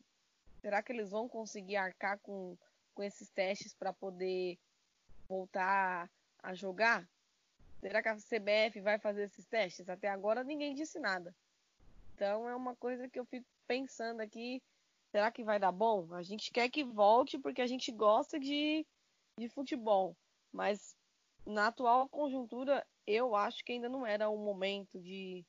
Será 0.62 0.82
que 0.82 0.92
eles 0.92 1.10
vão 1.10 1.28
conseguir 1.28 1.76
arcar 1.76 2.18
com, 2.20 2.56
com 2.94 3.02
esses 3.02 3.28
testes 3.28 3.74
para 3.74 3.92
poder 3.92 4.58
voltar 5.28 6.10
a 6.42 6.54
jogar? 6.54 7.06
Será 7.80 8.02
que 8.02 8.08
a 8.08 8.16
CBF 8.16 8.80
vai 8.80 8.98
fazer 8.98 9.24
esses 9.24 9.44
testes? 9.46 9.88
Até 9.88 10.08
agora 10.08 10.42
ninguém 10.42 10.74
disse 10.74 10.98
nada. 10.98 11.34
Então 12.14 12.48
é 12.48 12.54
uma 12.54 12.74
coisa 12.76 13.08
que 13.08 13.18
eu 13.18 13.24
fico 13.24 13.46
pensando 13.66 14.20
aqui, 14.20 14.62
será 15.10 15.30
que 15.30 15.44
vai 15.44 15.58
dar 15.58 15.72
bom? 15.72 16.14
A 16.14 16.22
gente 16.22 16.50
quer 16.50 16.70
que 16.70 16.84
volte 16.84 17.38
porque 17.38 17.60
a 17.60 17.66
gente 17.66 17.90
gosta 17.90 18.38
de, 18.38 18.86
de 19.38 19.48
futebol, 19.48 20.16
mas 20.52 20.96
na 21.44 21.66
atual 21.68 22.08
conjuntura 22.08 22.86
eu 23.06 23.34
acho 23.34 23.64
que 23.64 23.72
ainda 23.72 23.88
não 23.88 24.06
era 24.06 24.28
o 24.28 24.36
momento 24.36 25.00
de 25.00 25.44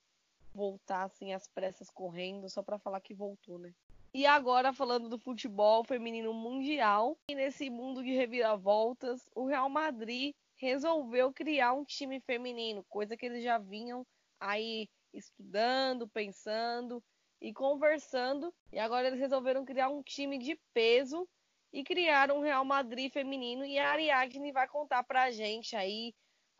voltar 0.53 1.03
assim 1.03 1.33
às 1.33 1.47
pressas 1.47 1.89
correndo 1.89 2.49
só 2.49 2.61
para 2.61 2.79
falar 2.79 3.01
que 3.01 3.13
voltou, 3.13 3.57
né? 3.57 3.73
E 4.13 4.27
agora 4.27 4.71
falando 4.71 5.09
do 5.09 5.17
futebol 5.17 5.83
feminino 5.83 6.31
mundial, 6.33 7.17
e 7.27 7.33
nesse 7.33 7.67
mundo 7.69 8.03
de 8.03 8.11
reviravoltas, 8.11 9.27
o 9.35 9.47
Real 9.47 9.67
Madrid 9.67 10.35
resolveu 10.55 11.33
criar 11.33 11.73
um 11.73 11.83
time 11.83 12.19
feminino, 12.19 12.85
coisa 12.87 13.17
que 13.17 13.25
eles 13.25 13.43
já 13.43 13.57
vinham 13.57 14.05
aí 14.39 14.87
estudando, 15.11 16.07
pensando 16.07 17.03
e 17.41 17.51
conversando, 17.51 18.53
e 18.71 18.77
agora 18.77 19.07
eles 19.07 19.19
resolveram 19.19 19.65
criar 19.65 19.89
um 19.89 20.03
time 20.03 20.37
de 20.37 20.59
peso 20.73 21.27
e 21.73 21.83
criaram 21.83 22.37
um 22.37 22.41
Real 22.41 22.63
Madrid 22.63 23.11
feminino 23.11 23.65
e 23.65 23.79
a 23.79 23.89
Ariadne 23.89 24.51
vai 24.51 24.67
contar 24.67 25.03
pra 25.03 25.31
gente 25.31 25.75
aí 25.75 26.13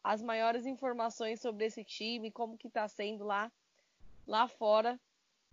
as 0.04 0.22
maiores 0.22 0.66
informações 0.66 1.40
sobre 1.40 1.66
esse 1.66 1.84
time, 1.84 2.32
como 2.32 2.58
que 2.58 2.70
tá 2.70 2.88
sendo 2.88 3.24
lá 3.24 3.52
lá 4.28 4.48
fora 4.48 5.00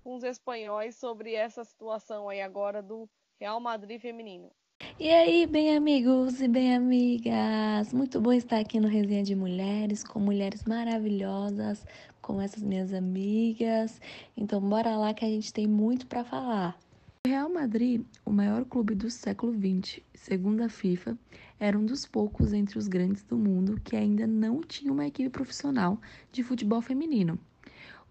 com 0.02 0.14
os 0.14 0.24
espanhóis 0.24 0.96
sobre 0.96 1.34
essa 1.34 1.64
situação 1.64 2.28
aí 2.28 2.40
agora 2.40 2.82
do 2.82 3.08
Real 3.38 3.60
Madrid 3.60 4.00
feminino. 4.00 4.50
E 4.98 5.10
aí, 5.10 5.46
bem 5.46 5.76
amigos 5.76 6.40
e 6.40 6.48
bem 6.48 6.74
amigas, 6.74 7.92
muito 7.92 8.20
bom 8.20 8.32
estar 8.32 8.58
aqui 8.58 8.80
no 8.80 8.88
Resenha 8.88 9.22
de 9.22 9.34
Mulheres, 9.34 10.02
com 10.02 10.18
mulheres 10.18 10.64
maravilhosas, 10.64 11.86
com 12.22 12.40
essas 12.40 12.62
minhas 12.62 12.92
amigas. 12.92 14.00
Então, 14.36 14.60
bora 14.60 14.96
lá 14.96 15.12
que 15.12 15.24
a 15.24 15.28
gente 15.28 15.52
tem 15.52 15.66
muito 15.66 16.06
para 16.06 16.24
falar. 16.24 16.78
O 17.26 17.28
Real 17.28 17.50
Madrid, 17.50 18.02
o 18.24 18.30
maior 18.30 18.64
clube 18.64 18.94
do 18.94 19.10
século 19.10 19.52
XX, 19.52 20.00
segundo 20.14 20.62
a 20.62 20.68
FIFA, 20.68 21.16
era 21.60 21.78
um 21.78 21.84
dos 21.84 22.06
poucos 22.06 22.54
entre 22.54 22.78
os 22.78 22.88
grandes 22.88 23.22
do 23.22 23.36
mundo 23.36 23.80
que 23.84 23.94
ainda 23.94 24.26
não 24.26 24.62
tinha 24.62 24.92
uma 24.92 25.06
equipe 25.06 25.28
profissional 25.28 26.00
de 26.32 26.42
futebol 26.42 26.80
feminino. 26.80 27.38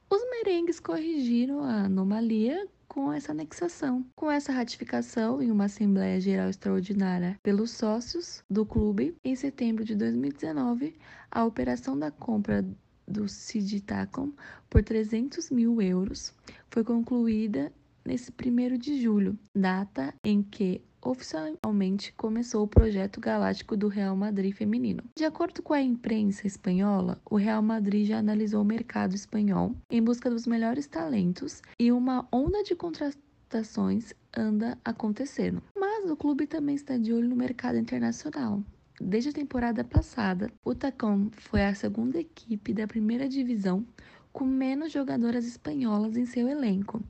Os 0.10 0.22
merengues 0.30 0.80
corrigiram 0.80 1.64
a 1.64 1.86
anomalia 1.86 2.68
com 2.88 3.12
essa 3.12 3.32
anexação. 3.32 4.06
Com 4.16 4.30
essa 4.30 4.52
ratificação 4.52 5.42
em 5.42 5.52
uma 5.52 5.66
Assembleia 5.66 6.20
Geral 6.20 6.50
Extraordinária 6.50 7.40
pelos 7.44 7.72
sócios 7.72 8.44
do 8.50 8.66
clube, 8.66 9.16
em 9.24 9.36
setembro 9.36 9.84
de 9.84 9.96
2019, 9.96 10.96
a 11.32 11.46
operação 11.46 11.98
da 11.98 12.10
compra 12.12 12.66
do 13.08 13.28
Sigitacom 13.28 14.32
por 14.70 14.84
300 14.84 15.50
mil 15.50 15.82
euros 15.82 16.34
foi 16.70 16.84
concluída 16.84 17.72
nesse 18.06 18.32
1 18.32 18.78
de 18.78 19.02
julho, 19.02 19.38
data 19.56 20.14
em 20.24 20.42
que 20.42 20.82
oficialmente 21.02 22.14
começou 22.14 22.64
o 22.64 22.68
projeto 22.68 23.20
galáctico 23.20 23.76
do 23.78 23.88
Real 23.88 24.16
Madrid 24.16 24.54
feminino. 24.54 25.04
De 25.16 25.26
acordo 25.26 25.62
com 25.62 25.74
a 25.74 25.82
imprensa 25.82 26.46
espanhola, 26.46 27.20
o 27.30 27.36
Real 27.36 27.62
Madrid 27.62 28.08
já 28.08 28.20
analisou 28.20 28.62
o 28.62 28.66
mercado 28.66 29.16
espanhol 29.16 29.76
em 29.90 30.02
busca 30.02 30.30
dos 30.30 30.48
melhores 30.48 30.88
talentos 30.88 31.62
e 31.80 31.92
uma 31.92 32.28
onda 32.32 32.64
de 32.64 32.76
contratações 32.76 34.14
anda 34.36 34.78
acontecendo. 34.84 35.62
Mas 35.78 36.10
o 36.10 36.16
clube 36.16 36.48
também 36.48 36.76
está 36.76 36.98
de 36.98 37.14
olho 37.14 37.30
no 37.30 37.36
mercado 37.36 37.78
internacional. 37.78 38.62
Desde 39.02 39.30
a 39.30 39.34
temporada 39.34 39.82
passada, 39.84 40.52
o 40.64 40.76
Tacom 40.76 41.30
foi 41.32 41.64
a 41.64 41.74
segunda 41.74 42.20
equipe 42.20 42.74
da 42.74 42.86
primeira 42.86 43.30
divisão 43.30 43.86
com 44.32 44.46
menos 44.46 44.92
jogadoras 44.92 45.46
espanholas 45.46 46.16
em 46.16 46.26
seu 46.26 46.48
elenco, 46.48 47.02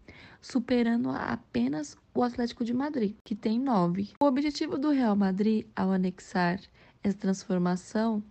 superando 0.41 1.09
apenas 1.09 1.97
o 2.13 2.23
Atlético 2.23 2.63
de 2.63 2.73
Madrid, 2.73 3.15
que 3.23 3.35
tem 3.35 3.59
nove. 3.59 4.11
O 4.21 4.25
objetivo 4.25 4.77
do 4.77 4.89
Real 4.89 5.15
Madrid, 5.15 5.65
ao 5.75 5.91
anexar 5.91 6.59
essa 7.03 7.17
transformação, 7.17 8.23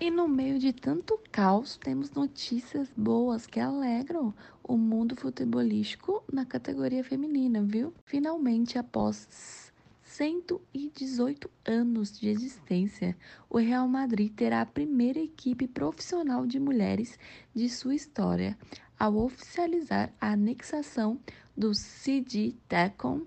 e 0.00 0.10
no 0.10 0.28
meio 0.28 0.58
de 0.58 0.72
tanto 0.72 1.18
caos, 1.30 1.76
temos 1.76 2.10
notícias 2.12 2.88
boas 2.96 3.46
que 3.46 3.58
alegram 3.58 4.32
o 4.62 4.76
mundo 4.76 5.16
futebolístico 5.16 6.22
na 6.32 6.44
categoria 6.44 7.02
feminina, 7.02 7.62
viu? 7.62 7.92
Finalmente, 8.04 8.78
após 8.78 9.71
118 10.12 11.50
anos 11.64 12.18
de 12.18 12.28
existência, 12.28 13.16
o 13.48 13.56
Real 13.56 13.88
Madrid 13.88 14.30
terá 14.30 14.60
a 14.60 14.66
primeira 14.66 15.18
equipe 15.18 15.66
profissional 15.66 16.46
de 16.46 16.60
mulheres 16.60 17.18
de 17.54 17.66
sua 17.70 17.94
história 17.94 18.58
ao 18.98 19.16
oficializar 19.16 20.12
a 20.20 20.32
anexação 20.32 21.18
do 21.56 21.74
CD 21.74 22.54
Tecom, 22.68 23.22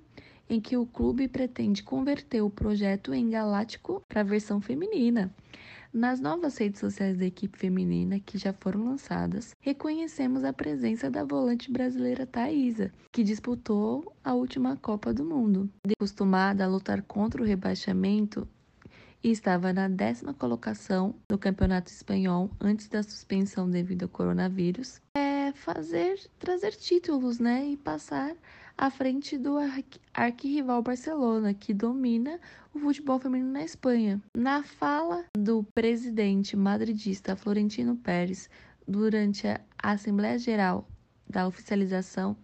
em 0.48 0.62
que 0.62 0.78
o 0.78 0.86
clube 0.86 1.28
pretende 1.28 1.82
converter 1.82 2.41
o 2.41 2.52
projeto 2.52 3.15
em 3.15 3.32
Galáctico 3.32 4.04
para 4.08 4.21
a 4.21 4.24
versão 4.24 4.62
feminina. 4.62 5.34
Nas 5.96 6.20
novas 6.20 6.58
redes 6.58 6.82
sociais 6.82 7.18
da 7.18 7.26
equipe 7.26 7.58
feminina 7.58 8.20
que 8.20 8.38
já 8.38 8.52
foram 8.52 8.84
lançadas, 8.84 9.56
reconhecemos 9.62 10.44
a 10.44 10.52
presença 10.52 11.10
da 11.10 11.24
volante 11.24 11.72
brasileira 11.72 12.26
Thaisa, 12.26 12.92
que 13.14 13.24
disputou 13.24 14.14
a 14.22 14.34
última 14.34 14.76
Copa 14.76 15.14
do 15.14 15.24
Mundo. 15.24 15.70
Acostumada 15.98 16.66
a 16.66 16.68
lutar 16.68 17.02
contra 17.02 17.42
o 17.42 17.46
rebaixamento, 17.46 18.46
e 19.24 19.32
estava 19.32 19.72
na 19.72 19.88
décima 19.88 20.34
colocação 20.34 21.16
do 21.30 21.38
Campeonato 21.38 21.90
Espanhol 21.90 22.52
antes 22.60 22.90
da 22.90 23.02
suspensão 23.02 23.70
devido 23.70 24.04
ao 24.04 24.10
coronavírus. 24.10 25.02
É 25.16 25.54
fazer, 25.54 26.20
trazer 26.38 26.74
títulos, 26.74 27.40
né, 27.40 27.70
e 27.70 27.78
passar 27.78 28.36
à 28.78 28.90
frente 28.90 29.38
do 29.38 29.56
arquirrival 30.14 30.82
Barcelona, 30.82 31.54
que 31.54 31.74
domina 31.74 32.40
o 32.74 32.80
futebol 32.80 33.20
feminino 33.20 33.52
na 33.52 33.64
Espanha. 33.64 34.22
Na 34.36 34.64
fala 34.64 35.26
do 35.38 35.64
presidente 35.74 36.56
madridista 36.56 37.36
Florentino 37.36 37.96
Pérez 37.96 38.50
durante 38.88 39.48
a 39.48 39.62
Assembleia 39.82 40.38
Geral 40.38 40.88
da 41.28 41.48
oficialização 41.48 42.36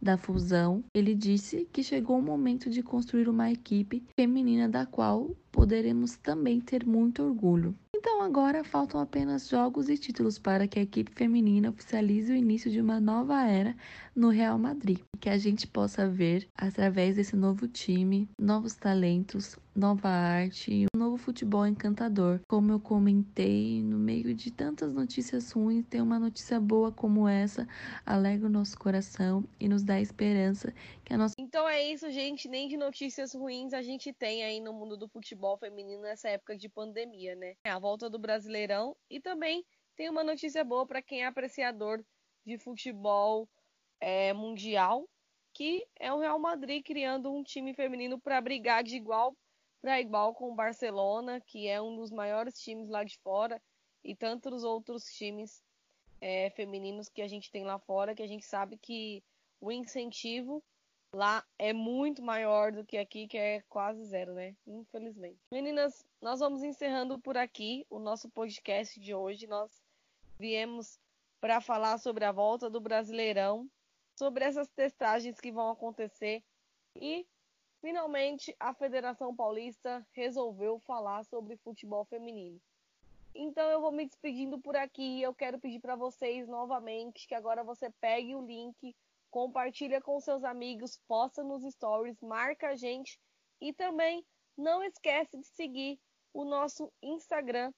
da 0.00 0.16
fusão, 0.16 0.82
ele 0.94 1.14
disse 1.14 1.68
que 1.70 1.82
chegou 1.82 2.18
o 2.18 2.22
momento 2.22 2.70
de 2.70 2.82
construir 2.82 3.28
uma 3.28 3.50
equipe 3.50 4.02
feminina 4.18 4.66
da 4.66 4.86
qual 4.86 5.36
poderemos 5.50 6.16
também 6.16 6.60
ter 6.60 6.86
muito 6.86 7.22
orgulho. 7.22 7.74
Então 7.94 8.22
agora 8.22 8.64
faltam 8.64 8.98
apenas 8.98 9.48
jogos 9.48 9.90
e 9.90 9.98
títulos 9.98 10.38
para 10.38 10.66
que 10.66 10.78
a 10.78 10.82
equipe 10.82 11.12
feminina 11.14 11.68
oficialize 11.68 12.32
o 12.32 12.36
início 12.36 12.70
de 12.70 12.80
uma 12.80 12.98
nova 12.98 13.44
era 13.44 13.76
no 14.16 14.30
Real 14.30 14.58
Madrid, 14.58 15.00
que 15.20 15.28
a 15.28 15.36
gente 15.36 15.66
possa 15.66 16.08
ver 16.08 16.48
através 16.56 17.16
desse 17.16 17.36
novo 17.36 17.68
time, 17.68 18.26
novos 18.40 18.74
talentos, 18.74 19.58
nova 19.74 20.08
arte, 20.08 20.86
um 20.94 20.98
novo 20.98 21.16
futebol 21.16 21.66
encantador. 21.66 22.40
Como 22.48 22.72
eu 22.72 22.80
comentei, 22.80 23.82
no 23.82 23.98
meio 23.98 24.34
de 24.34 24.50
tantas 24.50 24.92
notícias 24.92 25.52
ruins, 25.52 25.84
ter 25.88 26.00
uma 26.00 26.18
notícia 26.18 26.58
boa 26.58 26.90
como 26.90 27.28
essa 27.28 27.68
alegra 28.04 28.46
o 28.46 28.50
nosso 28.50 28.78
coração 28.78 29.44
e 29.58 29.68
nos 29.68 29.82
dá 29.82 30.00
esperança 30.00 30.72
que 31.10 31.14
a 31.14 31.18
nossa 31.18 31.34
Então 31.36 31.68
é 31.68 31.82
isso, 31.82 32.08
gente, 32.10 32.48
nem 32.48 32.68
de 32.68 32.76
notícias 32.76 33.34
ruins 33.34 33.74
a 33.74 33.82
gente 33.82 34.12
tem 34.12 34.44
aí 34.44 34.60
no 34.60 34.72
mundo 34.72 34.96
do 34.96 35.08
futebol 35.08 35.58
feminino 35.58 36.02
nessa 36.02 36.28
época 36.28 36.56
de 36.56 36.68
pandemia, 36.68 37.34
né? 37.34 37.56
A 37.64 37.78
volta 37.78 38.08
do 38.08 38.18
Brasileirão 38.18 38.96
e 39.10 39.20
também 39.20 39.64
tem 39.96 40.08
uma 40.08 40.22
notícia 40.22 40.62
boa 40.62 40.86
para 40.86 41.02
quem 41.02 41.22
é 41.22 41.26
apreciador 41.26 42.02
de 42.46 42.56
futebol 42.58 43.48
é, 44.00 44.32
mundial, 44.32 45.08
que 45.52 45.84
é 45.98 46.12
o 46.12 46.20
Real 46.20 46.38
Madrid 46.38 46.84
criando 46.84 47.32
um 47.32 47.42
time 47.42 47.74
feminino 47.74 48.18
para 48.18 48.40
brigar 48.40 48.84
de 48.84 48.96
igual 48.96 49.36
para 49.82 50.00
igual 50.00 50.34
com 50.34 50.52
o 50.52 50.54
Barcelona, 50.54 51.40
que 51.40 51.66
é 51.66 51.80
um 51.80 51.96
dos 51.96 52.10
maiores 52.10 52.60
times 52.60 52.88
lá 52.88 53.02
de 53.02 53.18
fora, 53.18 53.60
e 54.04 54.14
tantos 54.14 54.62
outros 54.62 55.04
times 55.06 55.62
é, 56.20 56.50
femininos 56.50 57.08
que 57.08 57.22
a 57.22 57.26
gente 57.26 57.50
tem 57.50 57.64
lá 57.64 57.78
fora, 57.78 58.14
que 58.14 58.22
a 58.22 58.26
gente 58.26 58.44
sabe 58.44 58.76
que 58.76 59.24
o 59.58 59.72
incentivo 59.72 60.62
lá 61.12 61.44
é 61.58 61.72
muito 61.72 62.22
maior 62.22 62.72
do 62.72 62.84
que 62.84 62.96
aqui, 62.96 63.26
que 63.26 63.36
é 63.36 63.62
quase 63.68 64.04
zero, 64.04 64.34
né? 64.34 64.54
Infelizmente. 64.66 65.38
Meninas, 65.52 66.04
nós 66.20 66.40
vamos 66.40 66.62
encerrando 66.62 67.18
por 67.18 67.36
aqui 67.36 67.86
o 67.90 67.98
nosso 67.98 68.28
podcast 68.30 68.98
de 68.98 69.14
hoje. 69.14 69.46
Nós 69.46 69.82
viemos 70.38 70.98
para 71.40 71.60
falar 71.60 71.98
sobre 71.98 72.24
a 72.24 72.32
volta 72.32 72.68
do 72.68 72.80
Brasileirão, 72.80 73.68
sobre 74.16 74.44
essas 74.44 74.68
testagens 74.68 75.40
que 75.40 75.50
vão 75.50 75.70
acontecer 75.70 76.42
e 76.94 77.26
finalmente 77.80 78.54
a 78.60 78.74
Federação 78.74 79.34
Paulista 79.34 80.06
resolveu 80.12 80.78
falar 80.78 81.24
sobre 81.24 81.56
futebol 81.56 82.04
feminino. 82.04 82.60
Então 83.34 83.70
eu 83.70 83.80
vou 83.80 83.92
me 83.92 84.04
despedindo 84.04 84.58
por 84.58 84.76
aqui. 84.76 85.22
Eu 85.22 85.32
quero 85.32 85.58
pedir 85.58 85.80
para 85.80 85.96
vocês 85.96 86.48
novamente 86.48 87.26
que 87.26 87.34
agora 87.34 87.62
você 87.62 87.88
pegue 88.00 88.34
o 88.34 88.44
link 88.44 88.94
compartilha 89.30 90.00
com 90.00 90.20
seus 90.20 90.44
amigos, 90.44 91.00
posta 91.06 91.42
nos 91.42 91.62
stories, 91.72 92.20
marca 92.20 92.68
a 92.68 92.76
gente 92.76 93.18
e 93.60 93.72
também 93.72 94.24
não 94.56 94.82
esquece 94.82 95.38
de 95.38 95.46
seguir 95.46 95.98
o 96.32 96.44
nosso 96.44 96.92
Instagram, 97.02 97.72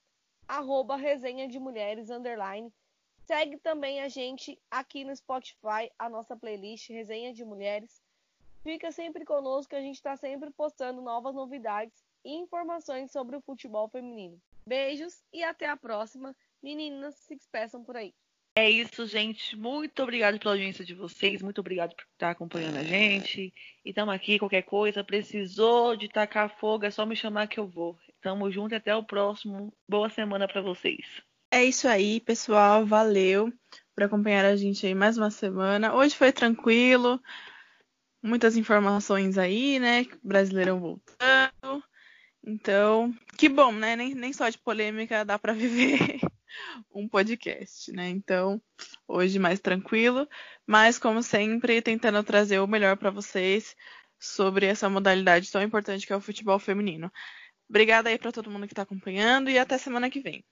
arroba 0.48 0.96
resenha 0.96 1.48
de 1.48 1.58
mulheres, 1.58 2.10
underline, 2.10 2.72
Segue 3.26 3.56
também 3.58 4.00
a 4.00 4.08
gente 4.08 4.60
aqui 4.70 5.04
no 5.04 5.14
Spotify, 5.14 5.90
a 5.98 6.08
nossa 6.08 6.36
playlist 6.36 6.90
Resenha 6.90 7.32
de 7.32 7.44
Mulheres. 7.44 8.02
Fica 8.62 8.90
sempre 8.90 9.24
conosco 9.24 9.74
a 9.74 9.80
gente 9.80 9.96
está 9.96 10.16
sempre 10.16 10.50
postando 10.50 11.00
novas 11.00 11.34
novidades 11.34 12.04
e 12.24 12.34
informações 12.34 13.10
sobre 13.12 13.36
o 13.36 13.40
futebol 13.40 13.88
feminino. 13.88 14.40
Beijos 14.66 15.22
e 15.32 15.42
até 15.42 15.68
a 15.68 15.76
próxima. 15.76 16.36
Meninas, 16.62 17.16
se 17.16 17.34
despeçam 17.34 17.84
por 17.84 17.96
aí. 17.96 18.14
É 18.54 18.68
isso, 18.68 19.06
gente. 19.06 19.56
Muito 19.56 20.02
obrigado 20.02 20.38
pela 20.38 20.52
audiência 20.52 20.84
de 20.84 20.94
vocês. 20.94 21.40
Muito 21.40 21.60
obrigado 21.60 21.94
por 21.96 22.04
estar 22.12 22.30
acompanhando 22.30 22.76
a 22.76 22.84
gente. 22.84 23.52
E 23.82 23.88
estamos 23.88 24.14
aqui, 24.14 24.38
qualquer 24.38 24.62
coisa. 24.62 25.02
Precisou 25.02 25.96
de 25.96 26.06
tacar 26.06 26.54
fogo, 26.58 26.84
é 26.84 26.90
só 26.90 27.06
me 27.06 27.16
chamar 27.16 27.46
que 27.46 27.58
eu 27.58 27.66
vou. 27.66 27.98
Tamo 28.20 28.50
junto 28.50 28.74
até 28.74 28.94
o 28.94 29.02
próximo. 29.02 29.72
Boa 29.88 30.10
semana 30.10 30.46
para 30.46 30.60
vocês. 30.60 31.22
É 31.50 31.64
isso 31.64 31.88
aí, 31.88 32.20
pessoal. 32.20 32.84
Valeu 32.84 33.50
por 33.94 34.04
acompanhar 34.04 34.44
a 34.44 34.54
gente 34.54 34.86
aí 34.86 34.94
mais 34.94 35.16
uma 35.16 35.30
semana. 35.30 35.94
Hoje 35.94 36.14
foi 36.14 36.30
tranquilo. 36.30 37.18
Muitas 38.22 38.54
informações 38.54 39.38
aí, 39.38 39.78
né? 39.78 40.04
Brasileirão 40.22 40.78
voltando. 40.78 41.82
Então, 42.44 43.14
que 43.38 43.48
bom, 43.48 43.72
né? 43.72 43.96
Nem, 43.96 44.14
nem 44.14 44.32
só 44.32 44.50
de 44.50 44.58
polêmica 44.58 45.24
dá 45.24 45.38
para 45.38 45.54
viver 45.54 46.20
um 46.94 47.08
podcast, 47.08 47.92
né? 47.92 48.08
Então, 48.08 48.60
hoje 49.06 49.38
mais 49.38 49.60
tranquilo, 49.60 50.28
mas 50.66 50.98
como 50.98 51.22
sempre, 51.22 51.82
tentando 51.82 52.22
trazer 52.24 52.58
o 52.60 52.66
melhor 52.66 52.96
para 52.96 53.10
vocês 53.10 53.76
sobre 54.18 54.66
essa 54.66 54.88
modalidade 54.88 55.50
tão 55.50 55.62
importante 55.62 56.06
que 56.06 56.12
é 56.12 56.16
o 56.16 56.20
futebol 56.20 56.58
feminino. 56.58 57.12
Obrigada 57.68 58.10
aí 58.10 58.18
para 58.18 58.32
todo 58.32 58.50
mundo 58.50 58.66
que 58.66 58.72
está 58.72 58.82
acompanhando 58.82 59.50
e 59.50 59.58
até 59.58 59.78
semana 59.78 60.10
que 60.10 60.20
vem. 60.20 60.44